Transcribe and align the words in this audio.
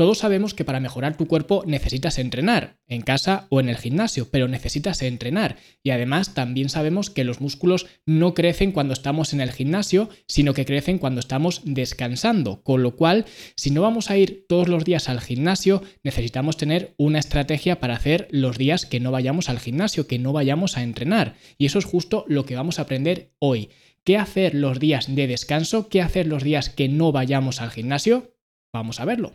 Todos 0.00 0.16
sabemos 0.16 0.54
que 0.54 0.64
para 0.64 0.80
mejorar 0.80 1.18
tu 1.18 1.26
cuerpo 1.26 1.62
necesitas 1.66 2.18
entrenar, 2.18 2.78
en 2.88 3.02
casa 3.02 3.46
o 3.50 3.60
en 3.60 3.68
el 3.68 3.76
gimnasio, 3.76 4.30
pero 4.30 4.48
necesitas 4.48 5.02
entrenar. 5.02 5.56
Y 5.82 5.90
además 5.90 6.32
también 6.32 6.70
sabemos 6.70 7.10
que 7.10 7.22
los 7.22 7.42
músculos 7.42 7.86
no 8.06 8.32
crecen 8.32 8.72
cuando 8.72 8.94
estamos 8.94 9.34
en 9.34 9.42
el 9.42 9.52
gimnasio, 9.52 10.08
sino 10.26 10.54
que 10.54 10.64
crecen 10.64 10.96
cuando 10.96 11.20
estamos 11.20 11.60
descansando. 11.66 12.62
Con 12.62 12.82
lo 12.82 12.96
cual, 12.96 13.26
si 13.56 13.70
no 13.72 13.82
vamos 13.82 14.10
a 14.10 14.16
ir 14.16 14.46
todos 14.48 14.68
los 14.68 14.86
días 14.86 15.10
al 15.10 15.20
gimnasio, 15.20 15.82
necesitamos 16.02 16.56
tener 16.56 16.94
una 16.96 17.18
estrategia 17.18 17.78
para 17.78 17.96
hacer 17.96 18.26
los 18.30 18.56
días 18.56 18.86
que 18.86 19.00
no 19.00 19.10
vayamos 19.10 19.50
al 19.50 19.60
gimnasio, 19.60 20.06
que 20.06 20.18
no 20.18 20.32
vayamos 20.32 20.78
a 20.78 20.82
entrenar. 20.82 21.34
Y 21.58 21.66
eso 21.66 21.78
es 21.78 21.84
justo 21.84 22.24
lo 22.26 22.46
que 22.46 22.56
vamos 22.56 22.78
a 22.78 22.82
aprender 22.84 23.34
hoy. 23.38 23.68
¿Qué 24.02 24.16
hacer 24.16 24.54
los 24.54 24.80
días 24.80 25.14
de 25.14 25.26
descanso? 25.26 25.90
¿Qué 25.90 26.00
hacer 26.00 26.26
los 26.26 26.42
días 26.42 26.70
que 26.70 26.88
no 26.88 27.12
vayamos 27.12 27.60
al 27.60 27.70
gimnasio? 27.70 28.29
Vamos 28.72 29.00
a 29.00 29.04
verlo. 29.04 29.32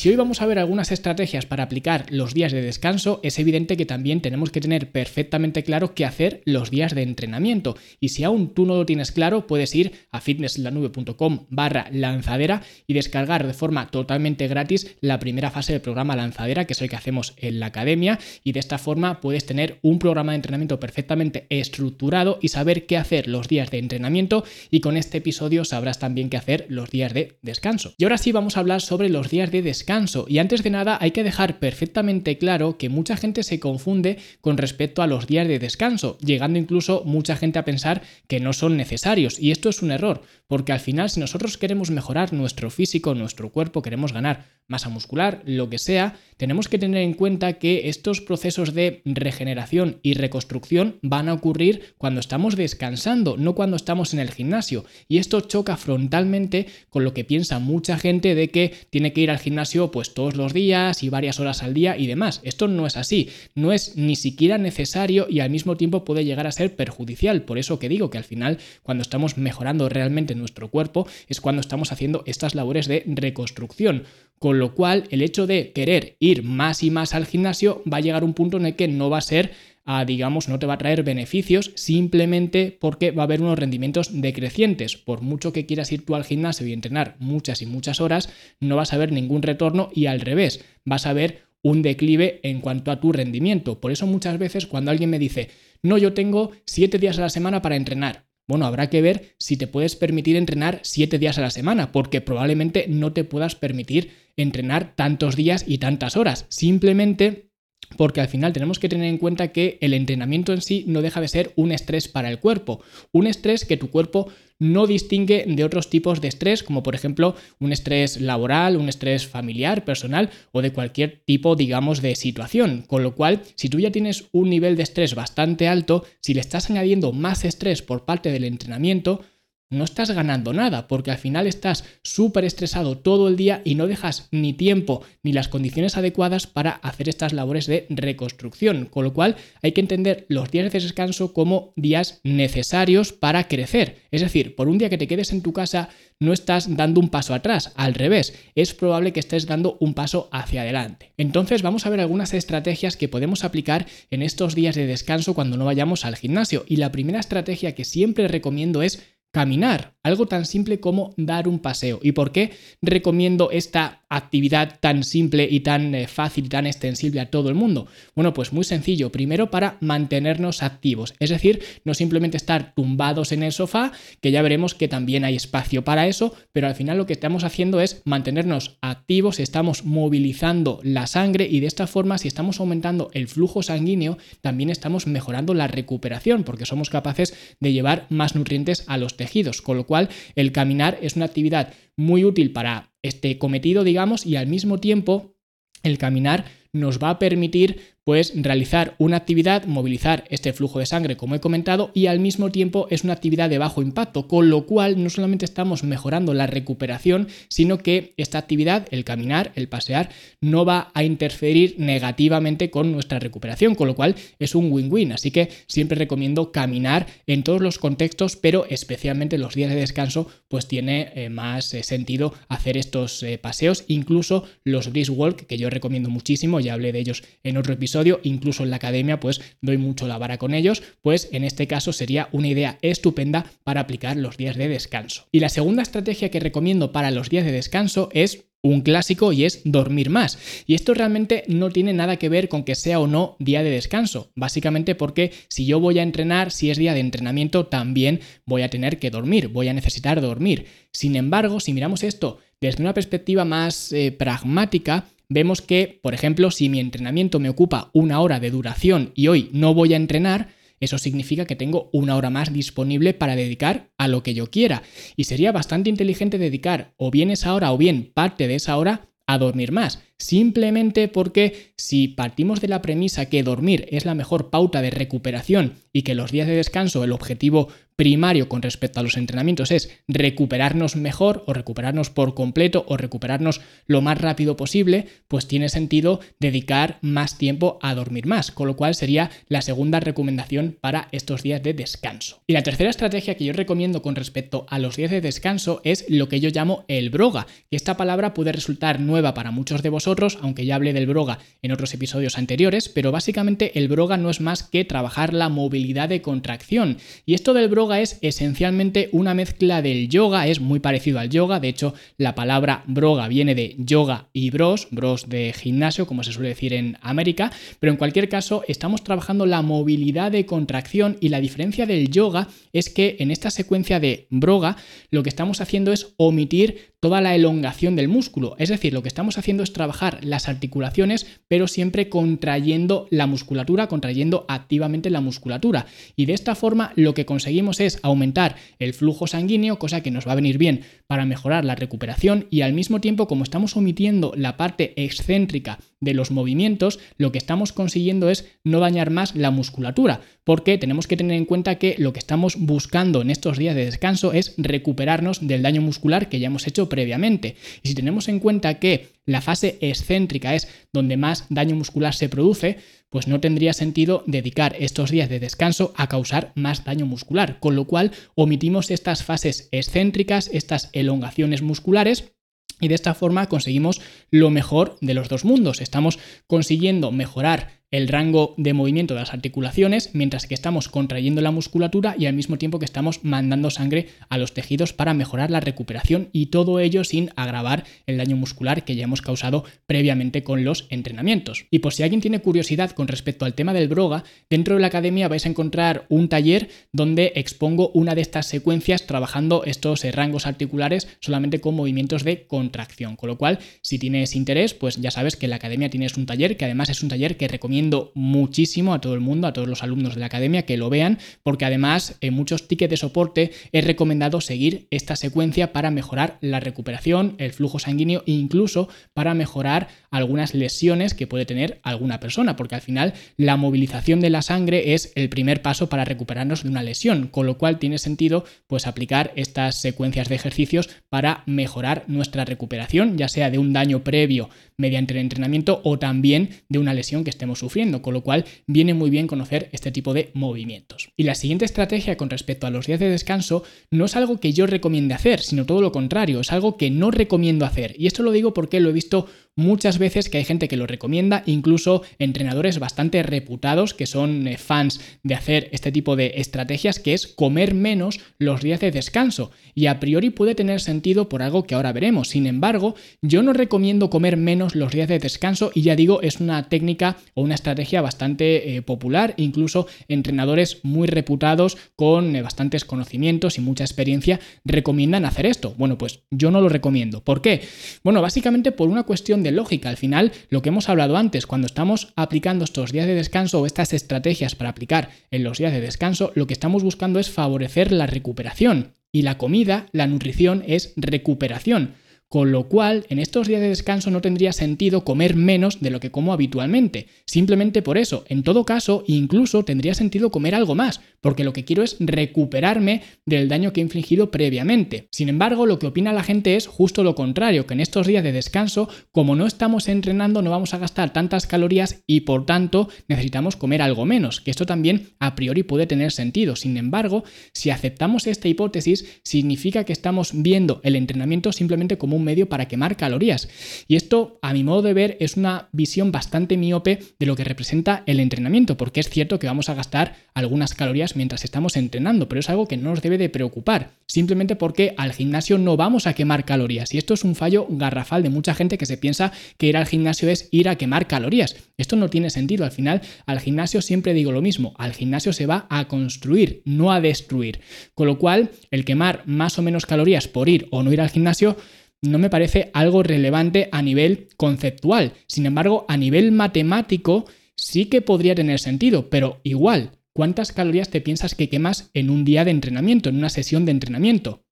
Si 0.00 0.08
hoy 0.08 0.16
vamos 0.16 0.40
a 0.40 0.46
ver 0.46 0.58
algunas 0.58 0.92
estrategias 0.92 1.44
para 1.44 1.64
aplicar 1.64 2.06
los 2.08 2.32
días 2.32 2.52
de 2.52 2.62
descanso, 2.62 3.20
es 3.22 3.38
evidente 3.38 3.76
que 3.76 3.84
también 3.84 4.22
tenemos 4.22 4.50
que 4.50 4.62
tener 4.62 4.90
perfectamente 4.90 5.62
claro 5.62 5.94
qué 5.94 6.06
hacer 6.06 6.40
los 6.46 6.70
días 6.70 6.94
de 6.94 7.02
entrenamiento. 7.02 7.76
Y 8.00 8.08
si 8.08 8.24
aún 8.24 8.54
tú 8.54 8.64
no 8.64 8.76
lo 8.76 8.86
tienes 8.86 9.12
claro, 9.12 9.46
puedes 9.46 9.74
ir 9.74 9.92
a 10.10 10.22
fitnesslanube.com 10.22 11.44
barra 11.50 11.88
lanzadera 11.92 12.62
y 12.86 12.94
descargar 12.94 13.46
de 13.46 13.52
forma 13.52 13.90
totalmente 13.90 14.48
gratis 14.48 14.96
la 15.02 15.18
primera 15.18 15.50
fase 15.50 15.74
del 15.74 15.82
programa 15.82 16.16
lanzadera, 16.16 16.64
que 16.64 16.72
es 16.72 16.80
el 16.80 16.88
que 16.88 16.96
hacemos 16.96 17.34
en 17.36 17.60
la 17.60 17.66
academia. 17.66 18.18
Y 18.42 18.52
de 18.52 18.60
esta 18.60 18.78
forma 18.78 19.20
puedes 19.20 19.44
tener 19.44 19.80
un 19.82 19.98
programa 19.98 20.32
de 20.32 20.36
entrenamiento 20.36 20.80
perfectamente 20.80 21.46
estructurado 21.50 22.38
y 22.40 22.48
saber 22.48 22.86
qué 22.86 22.96
hacer 22.96 23.28
los 23.28 23.48
días 23.48 23.70
de 23.70 23.76
entrenamiento. 23.76 24.44
Y 24.70 24.80
con 24.80 24.96
este 24.96 25.18
episodio 25.18 25.66
sabrás 25.66 25.98
también 25.98 26.30
qué 26.30 26.38
hacer 26.38 26.64
los 26.70 26.90
días 26.90 27.12
de 27.12 27.36
descanso. 27.42 27.92
Y 27.98 28.04
ahora 28.04 28.16
sí 28.16 28.32
vamos 28.32 28.56
a 28.56 28.60
hablar 28.60 28.80
sobre 28.80 29.10
los 29.10 29.28
días 29.28 29.50
de 29.50 29.60
descanso 29.60 29.89
Y 30.28 30.38
antes 30.38 30.62
de 30.62 30.70
nada 30.70 30.98
hay 31.00 31.10
que 31.10 31.24
dejar 31.24 31.58
perfectamente 31.58 32.38
claro 32.38 32.78
que 32.78 32.88
mucha 32.88 33.16
gente 33.16 33.42
se 33.42 33.58
confunde 33.58 34.18
con 34.40 34.56
respecto 34.56 35.02
a 35.02 35.06
los 35.06 35.26
días 35.26 35.48
de 35.48 35.58
descanso, 35.58 36.16
llegando 36.18 36.58
incluso 36.58 37.02
mucha 37.04 37.36
gente 37.36 37.58
a 37.58 37.64
pensar 37.64 38.02
que 38.28 38.38
no 38.38 38.52
son 38.52 38.76
necesarios. 38.76 39.38
Y 39.40 39.50
esto 39.50 39.68
es 39.68 39.82
un 39.82 39.90
error, 39.90 40.22
porque 40.50 40.72
al 40.72 40.80
final 40.80 41.08
si 41.08 41.20
nosotros 41.20 41.56
queremos 41.56 41.92
mejorar 41.92 42.32
nuestro 42.32 42.72
físico, 42.72 43.14
nuestro 43.14 43.50
cuerpo, 43.50 43.82
queremos 43.82 44.12
ganar 44.12 44.46
masa 44.66 44.88
muscular, 44.88 45.42
lo 45.46 45.68
que 45.68 45.78
sea, 45.78 46.16
tenemos 46.36 46.68
que 46.68 46.78
tener 46.78 47.02
en 47.02 47.14
cuenta 47.14 47.54
que 47.54 47.88
estos 47.88 48.20
procesos 48.20 48.72
de 48.72 49.02
regeneración 49.04 49.98
y 50.02 50.14
reconstrucción 50.14 50.98
van 51.02 51.28
a 51.28 51.34
ocurrir 51.34 51.94
cuando 51.98 52.20
estamos 52.20 52.56
descansando, 52.56 53.36
no 53.36 53.54
cuando 53.54 53.76
estamos 53.76 54.12
en 54.14 54.20
el 54.20 54.30
gimnasio. 54.30 54.84
Y 55.06 55.18
esto 55.18 55.40
choca 55.40 55.76
frontalmente 55.76 56.66
con 56.88 57.04
lo 57.04 57.14
que 57.14 57.24
piensa 57.24 57.58
mucha 57.58 57.96
gente 57.98 58.34
de 58.34 58.48
que 58.48 58.72
tiene 58.90 59.12
que 59.12 59.20
ir 59.20 59.30
al 59.30 59.38
gimnasio 59.38 59.90
pues 59.90 60.14
todos 60.14 60.34
los 60.36 60.52
días 60.52 61.02
y 61.02 61.10
varias 61.10 61.38
horas 61.40 61.62
al 61.62 61.74
día 61.74 61.96
y 61.96 62.06
demás. 62.06 62.40
Esto 62.42 62.66
no 62.66 62.86
es 62.86 62.96
así, 62.96 63.28
no 63.54 63.72
es 63.72 63.96
ni 63.96 64.16
siquiera 64.16 64.58
necesario 64.58 65.26
y 65.28 65.40
al 65.40 65.50
mismo 65.50 65.76
tiempo 65.76 66.04
puede 66.04 66.24
llegar 66.24 66.46
a 66.46 66.52
ser 66.52 66.74
perjudicial. 66.74 67.42
Por 67.42 67.58
eso 67.58 67.78
que 67.78 67.88
digo 67.88 68.10
que 68.10 68.18
al 68.18 68.24
final 68.24 68.58
cuando 68.82 69.02
estamos 69.02 69.36
mejorando 69.36 69.88
realmente 69.88 70.39
nuestro 70.40 70.68
cuerpo 70.68 71.06
es 71.28 71.40
cuando 71.40 71.60
estamos 71.60 71.92
haciendo 71.92 72.22
estas 72.26 72.54
labores 72.54 72.88
de 72.88 73.04
reconstrucción. 73.06 74.04
Con 74.38 74.58
lo 74.58 74.74
cual, 74.74 75.04
el 75.10 75.22
hecho 75.22 75.46
de 75.46 75.72
querer 75.72 76.16
ir 76.18 76.42
más 76.42 76.82
y 76.82 76.90
más 76.90 77.14
al 77.14 77.26
gimnasio 77.26 77.82
va 77.90 77.98
a 77.98 78.00
llegar 78.00 78.22
a 78.22 78.24
un 78.26 78.34
punto 78.34 78.56
en 78.56 78.66
el 78.66 78.74
que 78.74 78.88
no 78.88 79.10
va 79.10 79.18
a 79.18 79.22
ser, 79.22 79.52
a, 79.84 80.04
digamos, 80.04 80.48
no 80.48 80.58
te 80.58 80.66
va 80.66 80.74
a 80.74 80.78
traer 80.78 81.02
beneficios 81.02 81.72
simplemente 81.74 82.76
porque 82.80 83.10
va 83.10 83.22
a 83.22 83.24
haber 83.24 83.42
unos 83.42 83.58
rendimientos 83.58 84.20
decrecientes. 84.20 84.96
Por 84.96 85.20
mucho 85.20 85.52
que 85.52 85.66
quieras 85.66 85.92
ir 85.92 86.06
tú 86.06 86.14
al 86.14 86.24
gimnasio 86.24 86.66
y 86.66 86.72
entrenar 86.72 87.16
muchas 87.18 87.60
y 87.60 87.66
muchas 87.66 88.00
horas, 88.00 88.30
no 88.60 88.76
vas 88.76 88.92
a 88.92 88.98
ver 88.98 89.12
ningún 89.12 89.42
retorno 89.42 89.90
y 89.94 90.06
al 90.06 90.20
revés, 90.20 90.64
vas 90.84 91.06
a 91.06 91.12
ver 91.12 91.42
un 91.62 91.82
declive 91.82 92.40
en 92.42 92.60
cuanto 92.60 92.90
a 92.90 93.00
tu 93.00 93.12
rendimiento. 93.12 93.80
Por 93.80 93.92
eso 93.92 94.06
muchas 94.06 94.38
veces 94.38 94.66
cuando 94.66 94.90
alguien 94.90 95.10
me 95.10 95.18
dice, 95.18 95.50
no, 95.82 95.98
yo 95.98 96.12
tengo 96.14 96.52
siete 96.64 96.98
días 96.98 97.18
a 97.18 97.22
la 97.22 97.30
semana 97.30 97.62
para 97.62 97.76
entrenar, 97.76 98.24
bueno, 98.50 98.66
habrá 98.66 98.90
que 98.90 99.00
ver 99.00 99.34
si 99.38 99.56
te 99.56 99.66
puedes 99.66 99.96
permitir 99.96 100.36
entrenar 100.36 100.80
siete 100.82 101.18
días 101.18 101.38
a 101.38 101.42
la 101.42 101.50
semana, 101.50 101.92
porque 101.92 102.20
probablemente 102.20 102.86
no 102.88 103.12
te 103.12 103.24
puedas 103.24 103.54
permitir 103.54 104.10
entrenar 104.36 104.94
tantos 104.96 105.36
días 105.36 105.64
y 105.66 105.78
tantas 105.78 106.16
horas. 106.16 106.46
Simplemente 106.48 107.49
porque 107.96 108.20
al 108.20 108.28
final 108.28 108.52
tenemos 108.52 108.78
que 108.78 108.88
tener 108.88 109.06
en 109.06 109.18
cuenta 109.18 109.48
que 109.48 109.78
el 109.80 109.94
entrenamiento 109.94 110.52
en 110.52 110.62
sí 110.62 110.84
no 110.86 111.02
deja 111.02 111.20
de 111.20 111.28
ser 111.28 111.52
un 111.56 111.72
estrés 111.72 112.08
para 112.08 112.30
el 112.30 112.38
cuerpo, 112.38 112.80
un 113.12 113.26
estrés 113.26 113.64
que 113.64 113.76
tu 113.76 113.90
cuerpo 113.90 114.28
no 114.60 114.86
distingue 114.86 115.44
de 115.48 115.64
otros 115.64 115.90
tipos 115.90 116.20
de 116.20 116.28
estrés, 116.28 116.62
como 116.62 116.82
por 116.82 116.94
ejemplo 116.94 117.34
un 117.58 117.72
estrés 117.72 118.20
laboral, 118.20 118.76
un 118.76 118.88
estrés 118.88 119.26
familiar, 119.26 119.84
personal 119.84 120.30
o 120.52 120.62
de 120.62 120.72
cualquier 120.72 121.22
tipo, 121.24 121.56
digamos, 121.56 122.02
de 122.02 122.14
situación. 122.14 122.84
Con 122.86 123.02
lo 123.02 123.14
cual, 123.14 123.42
si 123.54 123.68
tú 123.68 123.80
ya 123.80 123.90
tienes 123.90 124.26
un 124.32 124.50
nivel 124.50 124.76
de 124.76 124.82
estrés 124.82 125.14
bastante 125.14 125.66
alto, 125.66 126.04
si 126.20 126.34
le 126.34 126.40
estás 126.40 126.70
añadiendo 126.70 127.12
más 127.12 127.44
estrés 127.44 127.80
por 127.82 128.04
parte 128.04 128.30
del 128.30 128.44
entrenamiento, 128.44 129.22
no 129.70 129.84
estás 129.84 130.10
ganando 130.10 130.52
nada, 130.52 130.88
porque 130.88 131.10
al 131.10 131.18
final 131.18 131.46
estás 131.46 131.84
súper 132.02 132.44
estresado 132.44 132.98
todo 132.98 133.28
el 133.28 133.36
día 133.36 133.62
y 133.64 133.76
no 133.76 133.86
dejas 133.86 134.28
ni 134.32 134.52
tiempo 134.52 135.02
ni 135.22 135.32
las 135.32 135.48
condiciones 135.48 135.96
adecuadas 135.96 136.46
para 136.46 136.72
hacer 136.72 137.08
estas 137.08 137.32
labores 137.32 137.66
de 137.66 137.86
reconstrucción. 137.88 138.86
Con 138.86 139.04
lo 139.04 139.12
cual 139.12 139.36
hay 139.62 139.72
que 139.72 139.80
entender 139.80 140.26
los 140.28 140.50
días 140.50 140.72
de 140.72 140.80
descanso 140.80 141.32
como 141.32 141.72
días 141.76 142.20
necesarios 142.24 143.12
para 143.12 143.46
crecer. 143.46 143.98
Es 144.10 144.20
decir, 144.20 144.56
por 144.56 144.68
un 144.68 144.78
día 144.78 144.90
que 144.90 144.98
te 144.98 145.06
quedes 145.06 145.32
en 145.32 145.42
tu 145.42 145.52
casa 145.52 145.88
no 146.18 146.32
estás 146.34 146.76
dando 146.76 147.00
un 147.00 147.08
paso 147.08 147.32
atrás, 147.32 147.72
al 147.76 147.94
revés, 147.94 148.34
es 148.54 148.74
probable 148.74 149.12
que 149.12 149.20
estés 149.20 149.46
dando 149.46 149.78
un 149.80 149.94
paso 149.94 150.28
hacia 150.32 150.62
adelante. 150.62 151.12
Entonces 151.16 151.62
vamos 151.62 151.86
a 151.86 151.90
ver 151.90 152.00
algunas 152.00 152.34
estrategias 152.34 152.96
que 152.96 153.08
podemos 153.08 153.42
aplicar 153.42 153.86
en 154.10 154.20
estos 154.20 154.54
días 154.54 154.74
de 154.74 154.86
descanso 154.86 155.34
cuando 155.34 155.56
no 155.56 155.64
vayamos 155.64 156.04
al 156.04 156.16
gimnasio. 156.16 156.64
Y 156.66 156.76
la 156.76 156.92
primera 156.92 157.20
estrategia 157.20 157.74
que 157.74 157.84
siempre 157.84 158.28
recomiendo 158.28 158.82
es 158.82 159.02
caminar, 159.32 159.94
algo 160.02 160.26
tan 160.26 160.46
simple 160.46 160.80
como 160.80 161.14
dar 161.16 161.48
un 161.48 161.58
paseo. 161.58 162.00
¿Y 162.02 162.12
por 162.12 162.32
qué 162.32 162.52
recomiendo 162.80 163.50
esta 163.50 164.00
actividad 164.08 164.78
tan 164.80 165.04
simple 165.04 165.46
y 165.48 165.60
tan 165.60 165.94
eh, 165.94 166.08
fácil 166.08 166.46
y 166.46 166.48
tan 166.48 166.66
extensible 166.66 167.20
a 167.20 167.30
todo 167.30 167.48
el 167.48 167.54
mundo? 167.54 167.86
Bueno, 168.14 168.32
pues 168.32 168.52
muy 168.52 168.64
sencillo. 168.64 169.12
Primero 169.12 169.50
para 169.50 169.76
mantenernos 169.80 170.62
activos, 170.62 171.14
es 171.18 171.30
decir, 171.30 171.62
no 171.84 171.94
simplemente 171.94 172.36
estar 172.36 172.74
tumbados 172.74 173.32
en 173.32 173.42
el 173.42 173.52
sofá, 173.52 173.92
que 174.20 174.30
ya 174.30 174.42
veremos 174.42 174.74
que 174.74 174.88
también 174.88 175.24
hay 175.24 175.36
espacio 175.36 175.84
para 175.84 176.06
eso, 176.06 176.34
pero 176.52 176.66
al 176.66 176.74
final 176.74 176.98
lo 176.98 177.06
que 177.06 177.12
estamos 177.12 177.44
haciendo 177.44 177.80
es 177.80 178.02
mantenernos 178.04 178.78
activos, 178.80 179.38
estamos 179.38 179.84
movilizando 179.84 180.80
la 180.82 181.06
sangre 181.06 181.46
y 181.50 181.60
de 181.60 181.66
esta 181.66 181.86
forma 181.86 182.18
si 182.18 182.28
estamos 182.28 182.60
aumentando 182.60 183.10
el 183.12 183.28
flujo 183.28 183.62
sanguíneo, 183.62 184.18
también 184.40 184.70
estamos 184.70 185.06
mejorando 185.06 185.54
la 185.54 185.66
recuperación 185.66 186.44
porque 186.44 186.66
somos 186.66 186.90
capaces 186.90 187.34
de 187.60 187.72
llevar 187.72 188.06
más 188.08 188.34
nutrientes 188.34 188.84
a 188.86 188.96
los 188.96 189.16
tejidos, 189.16 189.62
cual 189.90 190.08
el 190.36 190.52
caminar 190.52 191.00
es 191.02 191.16
una 191.16 191.24
actividad 191.24 191.74
muy 191.96 192.24
útil 192.24 192.52
para 192.52 192.92
este 193.02 193.38
cometido, 193.38 193.82
digamos, 193.82 194.24
y 194.24 194.36
al 194.36 194.46
mismo 194.46 194.78
tiempo 194.78 195.34
el 195.82 195.98
caminar 195.98 196.44
nos 196.72 197.00
va 197.00 197.10
a 197.10 197.18
permitir 197.18 197.80
pues 198.10 198.32
realizar 198.34 198.96
una 198.98 199.18
actividad, 199.18 199.66
movilizar 199.66 200.24
este 200.30 200.52
flujo 200.52 200.80
de 200.80 200.86
sangre 200.86 201.16
como 201.16 201.36
he 201.36 201.40
comentado 201.40 201.92
y 201.94 202.06
al 202.06 202.18
mismo 202.18 202.50
tiempo 202.50 202.88
es 202.90 203.04
una 203.04 203.12
actividad 203.12 203.48
de 203.48 203.58
bajo 203.58 203.82
impacto, 203.82 204.26
con 204.26 204.50
lo 204.50 204.66
cual 204.66 205.00
no 205.00 205.10
solamente 205.10 205.44
estamos 205.44 205.84
mejorando 205.84 206.34
la 206.34 206.48
recuperación, 206.48 207.28
sino 207.46 207.78
que 207.78 208.14
esta 208.16 208.38
actividad, 208.38 208.88
el 208.90 209.04
caminar, 209.04 209.52
el 209.54 209.68
pasear, 209.68 210.08
no 210.40 210.64
va 210.64 210.90
a 210.92 211.04
interferir 211.04 211.76
negativamente 211.78 212.68
con 212.68 212.90
nuestra 212.90 213.20
recuperación, 213.20 213.76
con 213.76 213.86
lo 213.86 213.94
cual 213.94 214.16
es 214.40 214.56
un 214.56 214.72
win-win, 214.72 215.12
así 215.12 215.30
que 215.30 215.48
siempre 215.68 215.96
recomiendo 215.96 216.50
caminar 216.50 217.06
en 217.28 217.44
todos 217.44 217.60
los 217.60 217.78
contextos, 217.78 218.34
pero 218.34 218.66
especialmente 218.68 219.38
los 219.38 219.54
días 219.54 219.70
de 219.70 219.76
descanso, 219.76 220.26
pues 220.48 220.66
tiene 220.66 221.12
eh, 221.14 221.28
más 221.28 221.72
eh, 221.74 221.84
sentido 221.84 222.34
hacer 222.48 222.76
estos 222.76 223.22
eh, 223.22 223.38
paseos, 223.38 223.84
incluso 223.86 224.48
los 224.64 224.90
brisk 224.90 225.12
walk, 225.16 225.46
que 225.46 225.58
yo 225.58 225.70
recomiendo 225.70 226.10
muchísimo, 226.10 226.58
ya 226.58 226.74
hablé 226.74 226.90
de 226.90 226.98
ellos 226.98 227.22
en 227.44 227.56
otro 227.56 227.74
episodio 227.74 227.99
incluso 228.22 228.62
en 228.62 228.70
la 228.70 228.76
academia 228.76 229.20
pues 229.20 229.40
doy 229.60 229.76
mucho 229.76 230.06
la 230.06 230.18
vara 230.18 230.38
con 230.38 230.54
ellos, 230.54 230.82
pues 231.02 231.28
en 231.32 231.44
este 231.44 231.66
caso 231.66 231.92
sería 231.92 232.28
una 232.32 232.48
idea 232.48 232.78
estupenda 232.82 233.46
para 233.64 233.80
aplicar 233.82 234.16
los 234.16 234.36
días 234.36 234.56
de 234.56 234.68
descanso. 234.68 235.26
Y 235.32 235.40
la 235.40 235.48
segunda 235.48 235.82
estrategia 235.82 236.30
que 236.30 236.40
recomiendo 236.40 236.92
para 236.92 237.10
los 237.10 237.30
días 237.30 237.44
de 237.44 237.52
descanso 237.52 238.08
es 238.12 238.44
un 238.62 238.82
clásico 238.82 239.32
y 239.32 239.44
es 239.44 239.62
dormir 239.64 240.10
más. 240.10 240.38
Y 240.66 240.74
esto 240.74 240.94
realmente 240.94 241.44
no 241.48 241.70
tiene 241.70 241.92
nada 241.92 242.16
que 242.16 242.28
ver 242.28 242.48
con 242.48 242.64
que 242.64 242.74
sea 242.74 243.00
o 243.00 243.06
no 243.06 243.36
día 243.38 243.62
de 243.62 243.70
descanso, 243.70 244.32
básicamente 244.34 244.94
porque 244.94 245.32
si 245.48 245.66
yo 245.66 245.80
voy 245.80 245.98
a 245.98 246.02
entrenar, 246.02 246.50
si 246.50 246.70
es 246.70 246.78
día 246.78 246.94
de 246.94 247.00
entrenamiento, 247.00 247.66
también 247.66 248.20
voy 248.44 248.62
a 248.62 248.70
tener 248.70 248.98
que 248.98 249.10
dormir, 249.10 249.48
voy 249.48 249.68
a 249.68 249.74
necesitar 249.74 250.20
dormir. 250.20 250.66
Sin 250.92 251.16
embargo, 251.16 251.60
si 251.60 251.72
miramos 251.72 252.02
esto 252.02 252.38
desde 252.60 252.82
una 252.82 252.94
perspectiva 252.94 253.44
más 253.44 253.92
eh, 253.92 254.12
pragmática, 254.12 255.06
vemos 255.30 255.62
que, 255.62 255.98
por 256.02 256.12
ejemplo, 256.12 256.50
si 256.50 256.68
mi 256.68 256.80
entrenamiento 256.80 257.40
me 257.40 257.48
ocupa 257.48 257.90
una 257.94 258.20
hora 258.20 258.40
de 258.40 258.50
duración 258.50 259.12
y 259.14 259.28
hoy 259.28 259.48
no 259.52 259.72
voy 259.72 259.94
a 259.94 259.96
entrenar, 259.96 260.48
eso 260.80 260.98
significa 260.98 261.46
que 261.46 261.56
tengo 261.56 261.88
una 261.92 262.16
hora 262.16 262.28
más 262.28 262.52
disponible 262.52 263.14
para 263.14 263.36
dedicar 263.36 263.90
a 263.96 264.08
lo 264.08 264.22
que 264.22 264.34
yo 264.34 264.50
quiera. 264.50 264.82
Y 265.16 265.24
sería 265.24 265.52
bastante 265.52 265.88
inteligente 265.88 266.36
dedicar 266.36 266.92
o 266.96 267.10
bien 267.10 267.30
esa 267.30 267.54
hora 267.54 267.72
o 267.72 267.78
bien 267.78 268.10
parte 268.12 268.48
de 268.48 268.56
esa 268.56 268.76
hora 268.76 269.08
a 269.26 269.38
dormir 269.38 269.72
más. 269.72 270.02
Simplemente 270.20 271.08
porque 271.08 271.72
si 271.76 272.06
partimos 272.06 272.60
de 272.60 272.68
la 272.68 272.82
premisa 272.82 273.26
que 273.26 273.42
dormir 273.42 273.86
es 273.90 274.04
la 274.04 274.14
mejor 274.14 274.50
pauta 274.50 274.82
de 274.82 274.90
recuperación 274.90 275.76
y 275.94 276.02
que 276.02 276.14
los 276.14 276.30
días 276.30 276.46
de 276.46 276.54
descanso 276.54 277.02
el 277.02 277.12
objetivo 277.12 277.68
primario 278.00 278.48
con 278.48 278.62
respecto 278.62 278.98
a 278.98 279.02
los 279.02 279.18
entrenamientos 279.18 279.70
es 279.70 279.90
recuperarnos 280.08 280.96
mejor 280.96 281.44
o 281.46 281.52
recuperarnos 281.52 282.08
por 282.08 282.32
completo 282.32 282.86
o 282.88 282.96
recuperarnos 282.96 283.60
lo 283.86 284.00
más 284.00 284.18
rápido 284.18 284.56
posible, 284.56 285.06
pues 285.28 285.46
tiene 285.46 285.68
sentido 285.68 286.20
dedicar 286.38 286.98
más 287.02 287.36
tiempo 287.36 287.78
a 287.82 287.94
dormir 287.94 288.24
más, 288.24 288.52
con 288.52 288.68
lo 288.68 288.76
cual 288.76 288.94
sería 288.94 289.30
la 289.48 289.60
segunda 289.60 290.00
recomendación 290.00 290.78
para 290.80 291.08
estos 291.12 291.42
días 291.42 291.62
de 291.62 291.74
descanso. 291.74 292.40
Y 292.46 292.54
la 292.54 292.62
tercera 292.62 292.88
estrategia 292.88 293.34
que 293.34 293.44
yo 293.44 293.52
recomiendo 293.52 294.00
con 294.00 294.16
respecto 294.16 294.64
a 294.70 294.78
los 294.78 294.96
días 294.96 295.10
de 295.10 295.20
descanso 295.20 295.82
es 295.84 296.06
lo 296.08 296.30
que 296.30 296.40
yo 296.40 296.48
llamo 296.48 296.86
el 296.88 297.10
broga, 297.10 297.46
que 297.68 297.76
esta 297.76 297.98
palabra 297.98 298.32
puede 298.32 298.52
resultar 298.52 298.98
nueva 298.98 299.34
para 299.34 299.50
muchos 299.50 299.82
de 299.82 299.90
vosotros, 299.90 300.09
aunque 300.40 300.66
ya 300.66 300.74
hablé 300.74 300.92
del 300.92 301.06
broga 301.06 301.38
en 301.62 301.72
otros 301.72 301.94
episodios 301.94 302.36
anteriores, 302.36 302.88
pero 302.88 303.12
básicamente 303.12 303.78
el 303.78 303.88
broga 303.88 304.16
no 304.16 304.30
es 304.30 304.40
más 304.40 304.62
que 304.62 304.84
trabajar 304.84 305.32
la 305.32 305.48
movilidad 305.48 306.08
de 306.08 306.20
contracción. 306.20 306.98
Y 307.26 307.34
esto 307.34 307.54
del 307.54 307.68
broga 307.68 308.00
es 308.00 308.18
esencialmente 308.22 309.08
una 309.12 309.34
mezcla 309.34 309.82
del 309.82 310.08
yoga, 310.08 310.46
es 310.48 310.60
muy 310.60 310.80
parecido 310.80 311.18
al 311.18 311.30
yoga, 311.30 311.60
de 311.60 311.68
hecho 311.68 311.94
la 312.16 312.34
palabra 312.34 312.82
broga 312.86 313.28
viene 313.28 313.54
de 313.54 313.76
yoga 313.78 314.28
y 314.32 314.50
bros, 314.50 314.88
bros 314.90 315.28
de 315.28 315.52
gimnasio, 315.52 316.06
como 316.06 316.24
se 316.24 316.32
suele 316.32 316.48
decir 316.50 316.72
en 316.72 316.98
América, 317.00 317.52
pero 317.78 317.92
en 317.92 317.96
cualquier 317.96 318.28
caso 318.28 318.62
estamos 318.66 319.04
trabajando 319.04 319.46
la 319.46 319.62
movilidad 319.62 320.32
de 320.32 320.46
contracción 320.46 321.18
y 321.20 321.28
la 321.28 321.40
diferencia 321.40 321.86
del 321.86 322.10
yoga 322.10 322.48
es 322.72 322.90
que 322.90 323.16
en 323.20 323.30
esta 323.30 323.50
secuencia 323.50 324.00
de 324.00 324.26
broga 324.30 324.76
lo 325.10 325.22
que 325.22 325.28
estamos 325.28 325.60
haciendo 325.60 325.92
es 325.92 326.14
omitir 326.16 326.90
toda 327.00 327.22
la 327.22 327.34
elongación 327.34 327.96
del 327.96 328.08
músculo, 328.08 328.54
es 328.58 328.68
decir, 328.68 328.92
lo 328.92 329.02
que 329.02 329.08
estamos 329.08 329.38
haciendo 329.38 329.62
es 329.62 329.72
trabajar 329.72 330.22
las 330.22 330.48
articulaciones, 330.48 331.26
pero 331.48 331.66
siempre 331.66 332.10
contrayendo 332.10 333.08
la 333.10 333.26
musculatura, 333.26 333.88
contrayendo 333.88 334.44
activamente 334.48 335.08
la 335.08 335.22
musculatura. 335.22 335.86
Y 336.14 336.26
de 336.26 336.34
esta 336.34 336.54
forma 336.54 336.92
lo 336.96 337.14
que 337.14 337.24
conseguimos 337.24 337.80
es 337.80 337.98
aumentar 338.02 338.56
el 338.78 338.92
flujo 338.92 339.26
sanguíneo, 339.26 339.78
cosa 339.78 340.02
que 340.02 340.10
nos 340.10 340.28
va 340.28 340.32
a 340.32 340.36
venir 340.36 340.58
bien 340.58 340.82
para 341.06 341.24
mejorar 341.24 341.64
la 341.64 341.74
recuperación 341.74 342.46
y 342.50 342.60
al 342.60 342.74
mismo 342.74 343.00
tiempo 343.00 343.26
como 343.26 343.44
estamos 343.44 343.76
omitiendo 343.76 344.32
la 344.36 344.58
parte 344.58 344.92
excéntrica 345.02 345.78
de 346.00 346.14
los 346.14 346.30
movimientos, 346.30 346.98
lo 347.18 347.30
que 347.30 347.38
estamos 347.38 347.72
consiguiendo 347.72 348.30
es 348.30 348.46
no 348.64 348.80
dañar 348.80 349.10
más 349.10 349.36
la 349.36 349.50
musculatura, 349.50 350.22
porque 350.44 350.78
tenemos 350.78 351.06
que 351.06 351.16
tener 351.16 351.36
en 351.36 351.44
cuenta 351.44 351.76
que 351.76 351.94
lo 351.98 352.12
que 352.12 352.18
estamos 352.18 352.56
buscando 352.56 353.20
en 353.20 353.30
estos 353.30 353.58
días 353.58 353.76
de 353.76 353.84
descanso 353.84 354.32
es 354.32 354.54
recuperarnos 354.56 355.46
del 355.46 355.62
daño 355.62 355.82
muscular 355.82 356.28
que 356.28 356.40
ya 356.40 356.46
hemos 356.46 356.66
hecho 356.66 356.88
previamente. 356.88 357.56
Y 357.82 357.88
si 357.88 357.94
tenemos 357.94 358.28
en 358.28 358.40
cuenta 358.40 358.78
que 358.78 359.08
la 359.26 359.42
fase 359.42 359.78
excéntrica 359.80 360.54
es 360.54 360.68
donde 360.92 361.16
más 361.16 361.46
daño 361.50 361.76
muscular 361.76 362.14
se 362.14 362.28
produce, 362.28 362.78
pues 363.10 363.26
no 363.26 363.40
tendría 363.40 363.72
sentido 363.72 364.22
dedicar 364.26 364.76
estos 364.78 365.10
días 365.10 365.28
de 365.28 365.40
descanso 365.40 365.92
a 365.96 366.08
causar 366.08 366.52
más 366.54 366.84
daño 366.84 367.06
muscular, 367.06 367.58
con 367.60 367.76
lo 367.76 367.84
cual 367.84 368.12
omitimos 368.34 368.90
estas 368.90 369.22
fases 369.24 369.68
excéntricas, 369.72 370.48
estas 370.52 370.88
elongaciones 370.92 371.62
musculares 371.62 372.32
y 372.80 372.88
de 372.88 372.94
esta 372.94 373.14
forma 373.14 373.48
conseguimos 373.48 374.00
lo 374.30 374.50
mejor 374.50 374.96
de 375.00 375.14
los 375.14 375.28
dos 375.28 375.44
mundos. 375.44 375.80
Estamos 375.80 376.18
consiguiendo 376.46 377.12
mejorar 377.12 377.79
el 377.90 378.08
rango 378.08 378.54
de 378.56 378.72
movimiento 378.72 379.14
de 379.14 379.20
las 379.20 379.32
articulaciones 379.32 380.10
mientras 380.12 380.46
que 380.46 380.54
estamos 380.54 380.88
contrayendo 380.88 381.40
la 381.40 381.50
musculatura 381.50 382.14
y 382.18 382.26
al 382.26 382.34
mismo 382.34 382.56
tiempo 382.56 382.78
que 382.78 382.84
estamos 382.84 383.24
mandando 383.24 383.70
sangre 383.70 384.08
a 384.28 384.38
los 384.38 384.54
tejidos 384.54 384.92
para 384.92 385.14
mejorar 385.14 385.50
la 385.50 385.60
recuperación 385.60 386.28
y 386.32 386.46
todo 386.46 386.78
ello 386.78 387.04
sin 387.04 387.30
agravar 387.36 387.84
el 388.06 388.18
daño 388.18 388.36
muscular 388.36 388.84
que 388.84 388.94
ya 388.94 389.04
hemos 389.04 389.22
causado 389.22 389.64
previamente 389.86 390.42
con 390.42 390.64
los 390.64 390.86
entrenamientos. 390.90 391.66
Y 391.70 391.80
por 391.80 391.92
si 391.92 392.02
alguien 392.02 392.20
tiene 392.20 392.40
curiosidad 392.40 392.92
con 392.92 393.08
respecto 393.08 393.44
al 393.44 393.54
tema 393.54 393.74
del 393.74 393.88
broga, 393.88 394.24
dentro 394.48 394.74
de 394.74 394.80
la 394.80 394.86
academia 394.86 395.28
vais 395.28 395.46
a 395.46 395.48
encontrar 395.48 396.06
un 396.08 396.28
taller 396.28 396.68
donde 396.92 397.32
expongo 397.34 397.90
una 397.94 398.14
de 398.14 398.20
estas 398.20 398.46
secuencias 398.46 399.06
trabajando 399.06 399.64
estos 399.64 400.04
eh, 400.04 400.12
rangos 400.12 400.46
articulares 400.46 401.08
solamente 401.20 401.60
con 401.60 401.74
movimientos 401.74 402.24
de 402.24 402.46
contracción. 402.46 403.16
Con 403.16 403.28
lo 403.28 403.38
cual, 403.38 403.58
si 403.82 403.98
tienes 403.98 404.36
interés, 404.36 404.74
pues 404.74 404.96
ya 404.96 405.10
sabes 405.10 405.36
que 405.36 405.46
en 405.46 405.50
la 405.50 405.56
academia 405.56 405.90
tienes 405.90 406.16
un 406.16 406.26
taller 406.26 406.56
que 406.56 406.64
además 406.64 406.90
es 406.90 407.02
un 407.02 407.08
taller 407.08 407.36
que 407.36 407.48
recomiendo 407.48 407.79
muchísimo 408.14 408.94
a 408.94 409.00
todo 409.00 409.14
el 409.14 409.20
mundo, 409.20 409.46
a 409.46 409.52
todos 409.52 409.68
los 409.68 409.82
alumnos 409.82 410.14
de 410.14 410.20
la 410.20 410.26
academia 410.26 410.62
que 410.62 410.76
lo 410.76 410.90
vean, 410.90 411.18
porque 411.42 411.64
además 411.64 412.16
en 412.20 412.34
muchos 412.34 412.68
tickets 412.68 412.90
de 412.90 412.96
soporte 412.96 413.50
es 413.72 413.84
recomendado 413.84 414.40
seguir 414.40 414.86
esta 414.90 415.16
secuencia 415.16 415.72
para 415.72 415.90
mejorar 415.90 416.38
la 416.40 416.60
recuperación, 416.60 417.34
el 417.38 417.52
flujo 417.52 417.78
sanguíneo 417.78 418.22
e 418.26 418.32
incluso 418.32 418.88
para 419.14 419.34
mejorar 419.34 419.88
algunas 420.10 420.54
lesiones 420.54 421.14
que 421.14 421.26
puede 421.26 421.46
tener 421.46 421.80
alguna 421.82 422.20
persona, 422.20 422.56
porque 422.56 422.74
al 422.74 422.80
final 422.80 423.14
la 423.36 423.56
movilización 423.56 424.20
de 424.20 424.30
la 424.30 424.42
sangre 424.42 424.94
es 424.94 425.12
el 425.14 425.28
primer 425.28 425.62
paso 425.62 425.88
para 425.88 426.04
recuperarnos 426.04 426.62
de 426.62 426.68
una 426.68 426.82
lesión, 426.82 427.28
con 427.28 427.46
lo 427.46 427.58
cual 427.58 427.78
tiene 427.78 427.98
sentido 427.98 428.44
pues 428.66 428.86
aplicar 428.86 429.32
estas 429.36 429.80
secuencias 429.80 430.28
de 430.28 430.34
ejercicios 430.34 430.90
para 431.08 431.42
mejorar 431.46 432.04
nuestra 432.08 432.44
recuperación, 432.44 433.16
ya 433.16 433.28
sea 433.28 433.50
de 433.50 433.58
un 433.58 433.72
daño 433.72 434.02
previo 434.04 434.50
mediante 434.76 435.12
el 435.14 435.20
entrenamiento 435.20 435.80
o 435.84 435.98
también 435.98 436.50
de 436.68 436.78
una 436.78 436.94
lesión 436.94 437.22
que 437.22 437.30
estemos 437.30 437.58
sufriendo, 437.58 437.69
con 438.02 438.14
lo 438.14 438.22
cual 438.22 438.44
viene 438.66 438.94
muy 438.94 439.10
bien 439.10 439.26
conocer 439.26 439.68
este 439.72 439.92
tipo 439.92 440.12
de 440.12 440.30
movimientos. 440.34 441.10
Y 441.16 441.22
la 441.22 441.34
siguiente 441.34 441.64
estrategia 441.64 442.16
con 442.16 442.30
respecto 442.30 442.66
a 442.66 442.70
los 442.70 442.86
días 442.86 443.00
de 443.00 443.08
descanso 443.08 443.62
no 443.90 444.06
es 444.06 444.16
algo 444.16 444.40
que 444.40 444.52
yo 444.52 444.66
recomiende 444.66 445.14
hacer, 445.14 445.40
sino 445.40 445.66
todo 445.66 445.80
lo 445.80 445.92
contrario, 445.92 446.40
es 446.40 446.52
algo 446.52 446.76
que 446.76 446.90
no 446.90 447.10
recomiendo 447.10 447.64
hacer. 447.64 447.94
Y 447.96 448.06
esto 448.06 448.22
lo 448.22 448.32
digo 448.32 448.52
porque 448.54 448.80
lo 448.80 448.90
he 448.90 448.92
visto 448.92 449.26
muchas 449.56 449.98
veces 449.98 450.28
que 450.28 450.38
hay 450.38 450.44
gente 450.44 450.68
que 450.68 450.76
lo 450.76 450.86
recomienda, 450.86 451.42
incluso 451.46 452.02
entrenadores 452.18 452.78
bastante 452.78 453.22
reputados 453.22 453.94
que 453.94 454.06
son 454.06 454.46
eh, 454.46 454.56
fans 454.56 455.00
de 455.22 455.34
hacer 455.34 455.68
este 455.72 455.92
tipo 455.92 456.16
de 456.16 456.34
estrategias, 456.36 456.98
que 456.98 457.14
es 457.14 457.26
comer 457.26 457.74
menos 457.74 458.20
los 458.38 458.62
días 458.62 458.80
de 458.80 458.90
descanso. 458.90 459.50
Y 459.74 459.86
a 459.86 460.00
priori 460.00 460.30
puede 460.30 460.54
tener 460.54 460.80
sentido 460.80 461.28
por 461.28 461.42
algo 461.42 461.64
que 461.64 461.74
ahora 461.74 461.92
veremos. 461.92 462.28
Sin 462.28 462.46
embargo, 462.46 462.94
yo 463.22 463.42
no 463.42 463.52
recomiendo 463.52 464.10
comer 464.10 464.36
menos 464.36 464.74
los 464.74 464.92
días 464.92 465.08
de 465.08 465.18
descanso 465.18 465.70
y 465.74 465.82
ya 465.82 465.96
digo, 465.96 466.22
es 466.22 466.40
una 466.40 466.68
técnica 466.68 467.16
o 467.34 467.42
una 467.42 467.54
estrategia 467.54 468.00
bastante 468.00 468.76
eh, 468.76 468.82
popular, 468.82 469.34
incluso 469.36 469.86
entrenadores 470.08 470.80
muy 470.82 471.06
reputados 471.06 471.76
con 471.96 472.34
eh, 472.34 472.42
bastantes 472.42 472.84
conocimientos 472.84 473.58
y 473.58 473.60
mucha 473.60 473.84
experiencia 473.84 474.40
recomiendan 474.64 475.24
hacer 475.24 475.46
esto. 475.46 475.74
Bueno, 475.76 475.98
pues 475.98 476.20
yo 476.30 476.50
no 476.50 476.60
lo 476.60 476.68
recomiendo. 476.68 477.22
¿Por 477.22 477.42
qué? 477.42 477.62
Bueno, 478.02 478.22
básicamente 478.22 478.72
por 478.72 478.88
una 478.88 479.04
cuestión 479.04 479.39
de 479.42 479.52
lógica. 479.52 479.88
Al 479.88 479.96
final, 479.96 480.32
lo 480.48 480.62
que 480.62 480.68
hemos 480.68 480.88
hablado 480.88 481.16
antes, 481.16 481.46
cuando 481.46 481.66
estamos 481.66 482.12
aplicando 482.16 482.64
estos 482.64 482.92
días 482.92 483.06
de 483.06 483.14
descanso 483.14 483.60
o 483.60 483.66
estas 483.66 483.92
estrategias 483.92 484.54
para 484.54 484.70
aplicar 484.70 485.10
en 485.30 485.44
los 485.44 485.58
días 485.58 485.72
de 485.72 485.80
descanso, 485.80 486.32
lo 486.34 486.46
que 486.46 486.54
estamos 486.54 486.82
buscando 486.82 487.18
es 487.18 487.30
favorecer 487.30 487.92
la 487.92 488.06
recuperación. 488.06 488.94
Y 489.12 489.22
la 489.22 489.38
comida, 489.38 489.86
la 489.92 490.06
nutrición, 490.06 490.62
es 490.66 490.92
recuperación. 490.96 491.94
Con 492.32 492.52
lo 492.52 492.68
cual, 492.68 493.06
en 493.08 493.18
estos 493.18 493.48
días 493.48 493.60
de 493.60 493.70
descanso 493.70 494.08
no 494.12 494.20
tendría 494.20 494.52
sentido 494.52 495.02
comer 495.02 495.34
menos 495.34 495.80
de 495.80 495.90
lo 495.90 495.98
que 495.98 496.12
como 496.12 496.32
habitualmente. 496.32 497.08
Simplemente 497.26 497.82
por 497.82 497.98
eso, 497.98 498.24
en 498.28 498.44
todo 498.44 498.64
caso, 498.64 499.02
incluso 499.08 499.64
tendría 499.64 499.94
sentido 499.94 500.30
comer 500.30 500.54
algo 500.54 500.76
más, 500.76 501.00
porque 501.20 501.42
lo 501.42 501.52
que 501.52 501.64
quiero 501.64 501.82
es 501.82 501.96
recuperarme 501.98 503.02
del 503.26 503.48
daño 503.48 503.72
que 503.72 503.80
he 503.80 503.82
infligido 503.82 504.30
previamente. 504.30 505.08
Sin 505.10 505.28
embargo, 505.28 505.66
lo 505.66 505.80
que 505.80 505.88
opina 505.88 506.12
la 506.12 506.22
gente 506.22 506.54
es 506.54 506.68
justo 506.68 507.02
lo 507.02 507.16
contrario, 507.16 507.66
que 507.66 507.74
en 507.74 507.80
estos 507.80 508.06
días 508.06 508.22
de 508.22 508.30
descanso, 508.30 508.88
como 509.10 509.34
no 509.34 509.44
estamos 509.44 509.88
entrenando, 509.88 510.40
no 510.40 510.50
vamos 510.50 510.72
a 510.72 510.78
gastar 510.78 511.12
tantas 511.12 511.48
calorías 511.48 512.04
y 512.06 512.20
por 512.20 512.46
tanto 512.46 512.88
necesitamos 513.08 513.56
comer 513.56 513.82
algo 513.82 514.06
menos, 514.06 514.40
que 514.40 514.52
esto 514.52 514.66
también 514.66 515.08
a 515.18 515.34
priori 515.34 515.64
puede 515.64 515.88
tener 515.88 516.12
sentido. 516.12 516.54
Sin 516.54 516.76
embargo, 516.76 517.24
si 517.54 517.70
aceptamos 517.70 518.28
esta 518.28 518.46
hipótesis, 518.46 519.20
significa 519.24 519.82
que 519.82 519.92
estamos 519.92 520.30
viendo 520.32 520.80
el 520.84 520.94
entrenamiento 520.94 521.50
simplemente 521.50 521.98
como 521.98 522.19
un 522.20 522.24
medio 522.24 522.48
para 522.48 522.68
quemar 522.68 522.96
calorías. 522.96 523.48
Y 523.88 523.96
esto, 523.96 524.38
a 524.42 524.52
mi 524.52 524.62
modo 524.62 524.82
de 524.82 524.94
ver, 524.94 525.16
es 525.20 525.36
una 525.36 525.68
visión 525.72 526.12
bastante 526.12 526.56
miope 526.56 527.00
de 527.18 527.26
lo 527.26 527.34
que 527.36 527.44
representa 527.44 528.02
el 528.06 528.20
entrenamiento, 528.20 528.76
porque 528.76 529.00
es 529.00 529.10
cierto 529.10 529.38
que 529.38 529.46
vamos 529.46 529.68
a 529.68 529.74
gastar 529.74 530.14
algunas 530.34 530.74
calorías 530.74 531.16
mientras 531.16 531.44
estamos 531.44 531.76
entrenando, 531.76 532.28
pero 532.28 532.40
es 532.40 532.48
algo 532.48 532.68
que 532.68 532.76
no 532.76 532.90
nos 532.90 533.02
debe 533.02 533.18
de 533.18 533.28
preocupar, 533.28 533.90
simplemente 534.06 534.56
porque 534.56 534.94
al 534.96 535.12
gimnasio 535.12 535.58
no 535.58 535.76
vamos 535.76 536.06
a 536.06 536.14
quemar 536.14 536.44
calorías. 536.44 536.94
Y 536.94 536.98
esto 536.98 537.14
es 537.14 537.24
un 537.24 537.34
fallo 537.34 537.66
garrafal 537.68 538.22
de 538.22 538.30
mucha 538.30 538.54
gente 538.54 538.78
que 538.78 538.86
se 538.86 538.96
piensa 538.96 539.32
que 539.58 539.66
ir 539.66 539.76
al 539.76 539.86
gimnasio 539.86 540.28
es 540.28 540.48
ir 540.50 540.68
a 540.68 540.76
quemar 540.76 541.06
calorías. 541.06 541.56
Esto 541.76 541.96
no 541.96 542.08
tiene 542.08 542.30
sentido. 542.30 542.64
Al 542.64 542.72
final, 542.72 543.00
al 543.26 543.40
gimnasio 543.40 543.82
siempre 543.82 544.14
digo 544.14 544.32
lo 544.32 544.42
mismo, 544.42 544.74
al 544.78 544.92
gimnasio 544.92 545.32
se 545.32 545.46
va 545.46 545.66
a 545.70 545.88
construir, 545.88 546.62
no 546.64 546.92
a 546.92 547.00
destruir. 547.00 547.60
Con 547.94 548.06
lo 548.06 548.18
cual, 548.18 548.50
el 548.70 548.84
quemar 548.84 549.22
más 549.26 549.58
o 549.58 549.62
menos 549.62 549.86
calorías 549.86 550.28
por 550.28 550.48
ir 550.48 550.68
o 550.70 550.82
no 550.82 550.92
ir 550.92 551.00
al 551.00 551.10
gimnasio 551.10 551.56
no 552.02 552.18
me 552.18 552.30
parece 552.30 552.70
algo 552.72 553.02
relevante 553.02 553.68
a 553.72 553.82
nivel 553.82 554.28
conceptual. 554.36 555.12
Sin 555.26 555.46
embargo, 555.46 555.84
a 555.88 555.96
nivel 555.96 556.32
matemático 556.32 557.26
sí 557.56 557.86
que 557.86 558.00
podría 558.00 558.34
tener 558.34 558.58
sentido, 558.58 559.10
pero 559.10 559.40
igual, 559.42 559.92
¿cuántas 560.12 560.52
calorías 560.52 560.88
te 560.88 561.00
piensas 561.00 561.34
que 561.34 561.48
quemas 561.48 561.90
en 561.94 562.10
un 562.10 562.24
día 562.24 562.44
de 562.44 562.50
entrenamiento, 562.50 563.08
en 563.08 563.16
una 563.16 563.28
sesión 563.28 563.64
de 563.64 563.72
entrenamiento? 563.72 564.44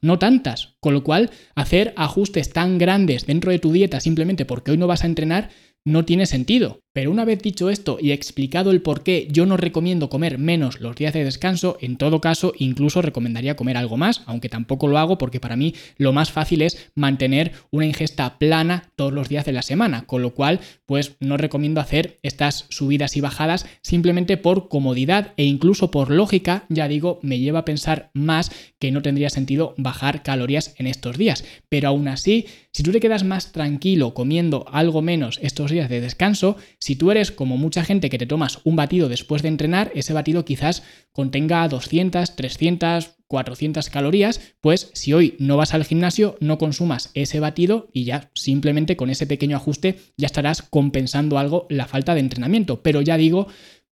No 0.00 0.18
tantas, 0.18 0.76
con 0.80 0.94
lo 0.94 1.04
cual 1.04 1.30
hacer 1.54 1.92
ajustes 1.96 2.52
tan 2.52 2.78
grandes 2.78 3.26
dentro 3.26 3.52
de 3.52 3.60
tu 3.60 3.72
dieta 3.72 4.00
simplemente 4.00 4.44
porque 4.44 4.72
hoy 4.72 4.76
no 4.76 4.88
vas 4.88 5.04
a 5.04 5.06
entrenar 5.06 5.50
no 5.84 6.04
tiene 6.04 6.26
sentido. 6.26 6.81
Pero 6.94 7.10
una 7.10 7.24
vez 7.24 7.40
dicho 7.40 7.70
esto 7.70 7.96
y 8.00 8.12
explicado 8.12 8.70
el 8.70 8.82
por 8.82 9.02
qué 9.02 9.26
yo 9.30 9.46
no 9.46 9.56
recomiendo 9.56 10.10
comer 10.10 10.36
menos 10.36 10.80
los 10.80 10.94
días 10.94 11.14
de 11.14 11.24
descanso, 11.24 11.78
en 11.80 11.96
todo 11.96 12.20
caso 12.20 12.52
incluso 12.58 13.00
recomendaría 13.00 13.56
comer 13.56 13.78
algo 13.78 13.96
más, 13.96 14.22
aunque 14.26 14.50
tampoco 14.50 14.88
lo 14.88 14.98
hago 14.98 15.16
porque 15.16 15.40
para 15.40 15.56
mí 15.56 15.74
lo 15.96 16.12
más 16.12 16.30
fácil 16.30 16.60
es 16.60 16.90
mantener 16.94 17.52
una 17.70 17.86
ingesta 17.86 18.38
plana 18.38 18.90
todos 18.94 19.12
los 19.12 19.30
días 19.30 19.46
de 19.46 19.52
la 19.52 19.62
semana, 19.62 20.04
con 20.06 20.20
lo 20.20 20.34
cual 20.34 20.60
pues 20.84 21.16
no 21.18 21.38
recomiendo 21.38 21.80
hacer 21.80 22.18
estas 22.22 22.66
subidas 22.68 23.16
y 23.16 23.22
bajadas 23.22 23.66
simplemente 23.80 24.36
por 24.36 24.68
comodidad 24.68 25.32
e 25.38 25.44
incluso 25.44 25.90
por 25.90 26.10
lógica, 26.10 26.66
ya 26.68 26.88
digo, 26.88 27.20
me 27.22 27.38
lleva 27.38 27.60
a 27.60 27.64
pensar 27.64 28.10
más 28.12 28.50
que 28.78 28.92
no 28.92 29.00
tendría 29.00 29.30
sentido 29.30 29.74
bajar 29.78 30.22
calorías 30.22 30.74
en 30.76 30.86
estos 30.86 31.16
días. 31.16 31.44
Pero 31.70 31.88
aún 31.88 32.08
así, 32.08 32.46
si 32.72 32.82
tú 32.82 32.92
te 32.92 33.00
quedas 33.00 33.24
más 33.24 33.52
tranquilo 33.52 34.12
comiendo 34.12 34.66
algo 34.70 35.00
menos 35.02 35.38
estos 35.42 35.70
días 35.70 35.88
de 35.88 36.00
descanso, 36.00 36.56
si 36.82 36.96
tú 36.96 37.12
eres 37.12 37.30
como 37.30 37.56
mucha 37.56 37.84
gente 37.84 38.10
que 38.10 38.18
te 38.18 38.26
tomas 38.26 38.58
un 38.64 38.74
batido 38.74 39.08
después 39.08 39.40
de 39.42 39.46
entrenar, 39.46 39.92
ese 39.94 40.14
batido 40.14 40.44
quizás 40.44 40.82
contenga 41.12 41.68
200, 41.68 42.34
300, 42.34 43.18
400 43.28 43.88
calorías, 43.88 44.40
pues 44.60 44.90
si 44.92 45.12
hoy 45.12 45.36
no 45.38 45.56
vas 45.56 45.74
al 45.74 45.84
gimnasio, 45.84 46.36
no 46.40 46.58
consumas 46.58 47.12
ese 47.14 47.38
batido 47.38 47.88
y 47.92 48.02
ya 48.02 48.32
simplemente 48.34 48.96
con 48.96 49.10
ese 49.10 49.28
pequeño 49.28 49.56
ajuste 49.56 50.00
ya 50.16 50.26
estarás 50.26 50.62
compensando 50.62 51.38
algo 51.38 51.68
la 51.70 51.86
falta 51.86 52.14
de 52.14 52.20
entrenamiento. 52.20 52.82
Pero 52.82 53.00
ya 53.00 53.16
digo, 53.16 53.46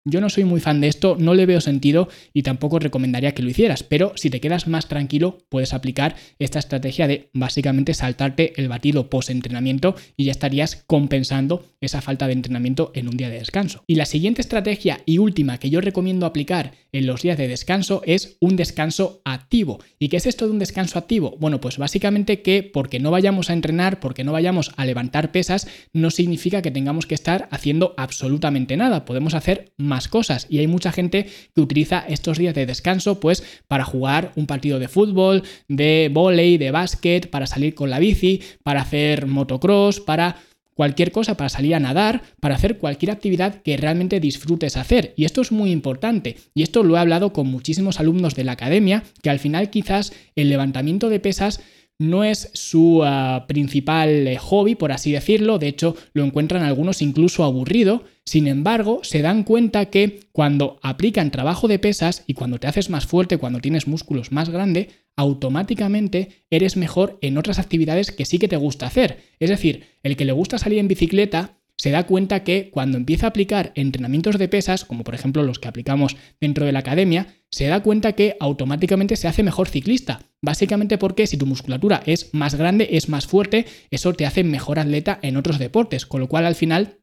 yo 0.05 0.21
no 0.21 0.31
soy 0.31 0.45
muy 0.45 0.61
fan 0.61 0.81
de 0.81 0.89
esto, 0.89 1.17
no 1.19 1.35
le 1.35 1.47
veo 1.47 1.61
sentido 1.61 2.09
y 2.33 2.43
tampoco 2.43 2.79
recomendaría 2.79 3.33
que 3.33 3.43
lo 3.43 3.51
hicieras, 3.51 3.83
pero 3.83 4.13
si 4.17 4.31
te 4.31 4.41
quedas 4.41 4.67
más 4.67 4.89
tranquilo 4.89 5.39
puedes 5.49 5.75
aplicar 5.75 6.17
esta 6.39 6.59
estrategia 6.59 7.07
de 7.07 7.31
básicamente 7.33 7.95
saltarte 7.95 8.55
el 8.57 8.69
batido 8.69 9.11
post-entrenamiento 9.11 9.95
y 10.17 10.25
ya 10.25 10.33
estarías 10.33 10.85
compensando 10.87 11.67
esa 11.81 12.01
falta 12.01 12.27
de 12.27 12.33
entrenamiento 12.33 12.93
en 12.95 13.09
un 13.09 13.17
día 13.17 13.29
de 13.29 13.39
descanso. 13.39 13.85
Y 13.87 13.97
la 13.97 14.07
siguiente 14.07 14.41
estrategia 14.41 15.01
y 15.05 15.19
última 15.19 15.59
que 15.59 15.71
yo 15.71 15.81
recomiendo 15.81 16.27
aplicar 16.27 16.73
en 16.93 17.07
los 17.07 17.23
días 17.23 17.39
de 17.39 17.49
descanso 17.49 18.03
es 18.05 18.37
un 18.41 18.57
descanso 18.57 19.21
activo. 19.25 19.81
¿Y 19.99 20.09
qué 20.09 20.17
es 20.17 20.27
esto 20.27 20.47
de 20.47 20.53
un 20.53 20.59
descanso 20.59 20.99
activo? 20.99 21.37
Bueno, 21.39 21.61
pues 21.61 21.79
básicamente 21.79 22.43
que 22.43 22.63
porque 22.63 23.01
no 23.01 23.11
vayamos 23.11 23.51
a 23.51 23.53
entrenar, 23.53 24.01
porque 24.01 24.25
no 24.25 24.33
vayamos 24.33 24.73
a 24.77 24.85
levantar 24.85 25.33
pesas, 25.33 25.69
no 25.93 26.11
significa 26.11 26.63
que 26.63 26.71
tengamos 26.71 27.07
que 27.07 27.15
estar 27.15 27.49
haciendo 27.51 27.95
absolutamente 27.97 28.77
nada. 28.77 29.05
Podemos 29.05 29.35
hacer 29.35 29.73
cosas. 30.09 30.47
Y 30.49 30.59
hay 30.59 30.67
mucha 30.67 30.93
gente 30.93 31.27
que 31.55 31.61
utiliza 31.61 32.05
estos 32.09 32.39
días 32.39 32.55
de 32.55 32.67
descanso 32.67 33.21
pues 33.21 33.43
para 33.69 33.85
jugar 33.85 34.33
un 34.37 34.47
partido 34.47 34.79
de 34.79 34.89
fútbol, 34.89 35.43
de 35.69 36.11
volei, 36.13 36.59
de 36.59 36.71
básquet, 36.71 37.29
para 37.29 37.47
salir 37.47 37.75
con 37.75 37.91
la 37.91 37.99
bici, 37.99 38.41
para 38.63 38.83
hacer 38.83 39.27
motocross, 39.27 40.01
para 40.01 40.37
cualquier 40.81 41.13
cosa, 41.13 41.37
para 41.37 41.51
salir 41.51 41.75
a 41.75 41.79
nadar, 41.79 42.23
para 42.41 42.55
hacer 42.55 42.79
cualquier 42.79 43.11
actividad 43.11 43.61
que 43.63 43.77
realmente 43.77 44.19
disfrutes 44.19 44.79
hacer. 44.79 45.13
Y 45.15 45.27
esto 45.27 45.43
es 45.43 45.53
muy 45.53 45.73
importante. 45.73 46.37
Y 46.55 46.63
esto 46.63 46.83
lo 46.83 46.97
he 46.97 46.99
hablado 46.99 47.35
con 47.35 47.49
muchísimos 47.49 48.01
alumnos 48.01 48.35
de 48.35 48.45
la 48.45 48.53
academia, 48.53 49.03
que 49.23 49.29
al 49.29 49.41
final 49.41 49.69
quizás 49.69 50.15
el 50.37 50.49
levantamiento 50.49 51.11
de 51.11 51.21
pesas 51.21 51.61
no 52.01 52.25
es 52.25 52.51
su 52.55 53.03
ah, 53.05 53.45
principal 53.47 54.27
eh, 54.27 54.39
hobby, 54.39 54.75
por 54.75 54.91
así 54.91 55.13
decirlo, 55.13 55.59
de 55.59 55.69
hecho 55.69 55.95
lo 56.15 56.25
encuentran 56.25 56.63
algunos 56.63 57.03
incluso 57.03 57.45
aburrido, 57.45 58.05
sin 58.25 58.49
embargo 58.49 59.01
se 59.03 59.21
dan 59.21 59.45
cuenta 59.45 59.85
que 59.87 60.21
cuando 60.33 60.81
aplican 60.83 61.31
trabajo 61.31 61.69
de 61.69 61.79
pesas 61.79 62.25
y 62.27 62.33
cuando 62.33 62.59
te 62.59 62.67
haces 62.67 62.89
más 62.89 63.07
fuerte, 63.07 63.37
cuando 63.37 63.61
tienes 63.61 63.87
músculos 63.87 64.33
más 64.33 64.49
grandes, 64.49 64.89
automáticamente 65.15 66.47
eres 66.49 66.79
mejor 66.79 67.19
en 67.21 67.37
otras 67.37 67.59
actividades 67.59 68.13
que 68.13 68.25
sí 68.25 68.39
que 68.39 68.49
te 68.49 68.57
gusta 68.57 68.87
hacer. 68.87 69.19
Es 69.39 69.51
decir, 69.51 69.85
el 70.03 70.17
que 70.17 70.25
le 70.25 70.33
gusta 70.33 70.57
salir 70.57 70.79
en 70.79 70.89
bicicleta 70.89 71.60
se 71.81 71.91
da 71.91 72.05
cuenta 72.05 72.45
que 72.45 72.69
cuando 72.71 72.99
empieza 72.99 73.25
a 73.25 73.31
aplicar 73.31 73.73
entrenamientos 73.75 74.37
de 74.37 74.49
pesas, 74.49 74.85
como 74.85 75.03
por 75.03 75.15
ejemplo 75.15 75.43
los 75.45 75.59
que 75.59 75.67
aplicamos 75.67 76.15
dentro 76.39 76.67
de 76.67 76.73
la 76.73 76.81
academia, 76.81 77.29
se 77.51 77.69
da 77.69 77.83
cuenta 77.83 78.13
que 78.13 78.37
automáticamente 78.39 79.17
se 79.17 79.29
hace 79.29 79.43
mejor 79.43 79.67
ciclista. 79.67 80.21
Básicamente 80.43 80.99
porque 80.99 81.27
si 81.27 81.39
tu 81.39 81.47
musculatura 81.47 82.03
es 82.05 82.35
más 82.35 82.55
grande, 82.55 82.87
es 82.93 83.09
más 83.09 83.27
fuerte, 83.27 83.65
eso 83.91 84.13
te 84.13 84.27
hace 84.27 84.45
mejor 84.45 84.79
atleta 84.79 85.19
en 85.23 85.39
otros 85.39 85.59
deportes, 85.59 86.05
con 86.05 86.21
lo 86.21 86.29
cual 86.29 86.45
al 86.45 86.55
final 86.55 86.99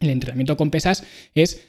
el 0.00 0.08
entrenamiento 0.08 0.56
con 0.56 0.70
pesas 0.70 1.04
es 1.34 1.68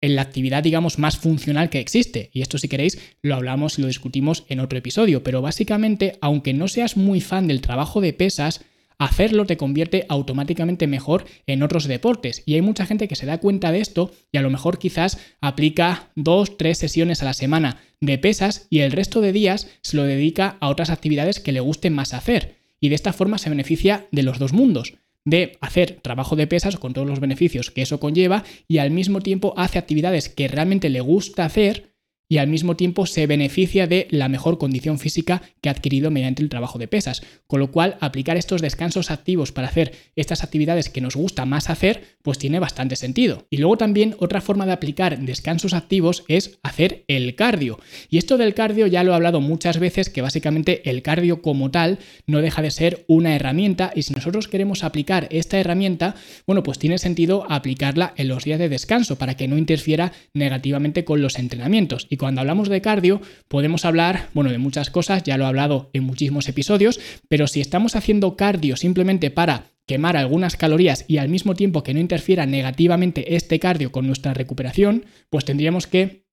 la 0.00 0.22
actividad, 0.22 0.64
digamos, 0.64 0.98
más 0.98 1.16
funcional 1.16 1.70
que 1.70 1.78
existe. 1.78 2.30
Y 2.32 2.42
esto, 2.42 2.58
si 2.58 2.66
queréis, 2.66 2.98
lo 3.22 3.36
hablamos 3.36 3.78
y 3.78 3.82
lo 3.82 3.86
discutimos 3.86 4.46
en 4.48 4.58
otro 4.58 4.80
episodio. 4.80 5.22
Pero 5.22 5.42
básicamente, 5.42 6.18
aunque 6.20 6.54
no 6.54 6.66
seas 6.66 6.96
muy 6.96 7.20
fan 7.20 7.46
del 7.46 7.60
trabajo 7.60 8.00
de 8.00 8.12
pesas, 8.12 8.64
hacerlo 9.00 9.46
te 9.46 9.56
convierte 9.56 10.04
automáticamente 10.08 10.86
mejor 10.86 11.24
en 11.46 11.62
otros 11.62 11.88
deportes. 11.88 12.42
Y 12.46 12.54
hay 12.54 12.62
mucha 12.62 12.86
gente 12.86 13.08
que 13.08 13.16
se 13.16 13.26
da 13.26 13.38
cuenta 13.38 13.72
de 13.72 13.80
esto 13.80 14.12
y 14.30 14.36
a 14.36 14.42
lo 14.42 14.50
mejor 14.50 14.78
quizás 14.78 15.18
aplica 15.40 16.10
dos, 16.14 16.58
tres 16.58 16.78
sesiones 16.78 17.22
a 17.22 17.24
la 17.24 17.32
semana 17.32 17.80
de 18.00 18.18
pesas 18.18 18.66
y 18.70 18.80
el 18.80 18.92
resto 18.92 19.22
de 19.22 19.32
días 19.32 19.68
se 19.82 19.96
lo 19.96 20.04
dedica 20.04 20.58
a 20.60 20.68
otras 20.68 20.90
actividades 20.90 21.40
que 21.40 21.52
le 21.52 21.60
gusten 21.60 21.94
más 21.94 22.12
hacer. 22.12 22.58
Y 22.78 22.90
de 22.90 22.94
esta 22.94 23.14
forma 23.14 23.38
se 23.38 23.50
beneficia 23.50 24.06
de 24.12 24.22
los 24.22 24.38
dos 24.38 24.52
mundos 24.52 24.94
de 25.24 25.58
hacer 25.60 25.98
trabajo 26.02 26.36
de 26.36 26.46
pesas 26.46 26.76
con 26.76 26.92
todos 26.92 27.08
los 27.08 27.20
beneficios 27.20 27.70
que 27.70 27.82
eso 27.82 28.00
conlleva 28.00 28.44
y 28.68 28.78
al 28.78 28.90
mismo 28.90 29.20
tiempo 29.20 29.54
hace 29.56 29.78
actividades 29.78 30.28
que 30.28 30.48
realmente 30.48 30.88
le 30.88 31.00
gusta 31.00 31.44
hacer 31.44 31.89
y 32.30 32.38
al 32.38 32.46
mismo 32.46 32.76
tiempo 32.76 33.06
se 33.06 33.26
beneficia 33.26 33.88
de 33.88 34.06
la 34.10 34.28
mejor 34.28 34.56
condición 34.56 35.00
física 35.00 35.42
que 35.60 35.68
ha 35.68 35.72
adquirido 35.72 36.12
mediante 36.12 36.42
el 36.42 36.48
trabajo 36.48 36.78
de 36.78 36.86
pesas. 36.86 37.22
Con 37.48 37.58
lo 37.58 37.72
cual, 37.72 37.96
aplicar 38.00 38.36
estos 38.36 38.62
descansos 38.62 39.10
activos 39.10 39.50
para 39.50 39.66
hacer 39.66 39.92
estas 40.14 40.44
actividades 40.44 40.88
que 40.88 41.00
nos 41.00 41.16
gusta 41.16 41.44
más 41.44 41.68
hacer, 41.68 42.04
pues 42.22 42.38
tiene 42.38 42.60
bastante 42.60 42.94
sentido. 42.94 43.46
Y 43.50 43.56
luego 43.56 43.76
también 43.76 44.14
otra 44.20 44.40
forma 44.40 44.64
de 44.64 44.72
aplicar 44.72 45.18
descansos 45.18 45.74
activos 45.74 46.22
es 46.28 46.60
hacer 46.62 47.04
el 47.08 47.34
cardio. 47.34 47.80
Y 48.08 48.18
esto 48.18 48.38
del 48.38 48.54
cardio 48.54 48.86
ya 48.86 49.02
lo 49.02 49.10
he 49.10 49.16
hablado 49.16 49.40
muchas 49.40 49.80
veces, 49.80 50.08
que 50.08 50.22
básicamente 50.22 50.88
el 50.88 51.02
cardio 51.02 51.42
como 51.42 51.72
tal 51.72 51.98
no 52.28 52.42
deja 52.42 52.62
de 52.62 52.70
ser 52.70 53.04
una 53.08 53.34
herramienta 53.34 53.90
y 53.96 54.02
si 54.02 54.14
nosotros 54.14 54.46
queremos 54.46 54.84
aplicar 54.84 55.26
esta 55.32 55.58
herramienta, 55.58 56.14
bueno, 56.46 56.62
pues 56.62 56.78
tiene 56.78 56.98
sentido 56.98 57.44
aplicarla 57.50 58.14
en 58.16 58.28
los 58.28 58.44
días 58.44 58.60
de 58.60 58.68
descanso 58.68 59.16
para 59.16 59.36
que 59.36 59.48
no 59.48 59.58
interfiera 59.58 60.12
negativamente 60.32 61.04
con 61.04 61.22
los 61.22 61.36
entrenamientos. 61.36 62.06
Cuando 62.20 62.42
hablamos 62.42 62.68
de 62.68 62.82
cardio 62.82 63.22
podemos 63.48 63.86
hablar, 63.86 64.28
bueno, 64.34 64.50
de 64.50 64.58
muchas 64.58 64.90
cosas, 64.90 65.22
ya 65.22 65.38
lo 65.38 65.44
he 65.44 65.48
hablado 65.48 65.88
en 65.94 66.04
muchísimos 66.04 66.48
episodios, 66.48 67.00
pero 67.28 67.46
si 67.46 67.62
estamos 67.62 67.96
haciendo 67.96 68.36
cardio 68.36 68.76
simplemente 68.76 69.30
para 69.30 69.70
quemar 69.86 70.18
algunas 70.18 70.56
calorías 70.56 71.06
y 71.08 71.16
al 71.16 71.30
mismo 71.30 71.54
tiempo 71.54 71.82
que 71.82 71.94
no 71.94 72.00
interfiera 72.00 72.44
negativamente 72.44 73.34
este 73.36 73.58
cardio 73.58 73.90
con 73.90 74.06
nuestra 74.06 74.34
recuperación, 74.34 75.06
pues 75.30 75.46
tendríamos 75.46 75.86
que 75.86 76.26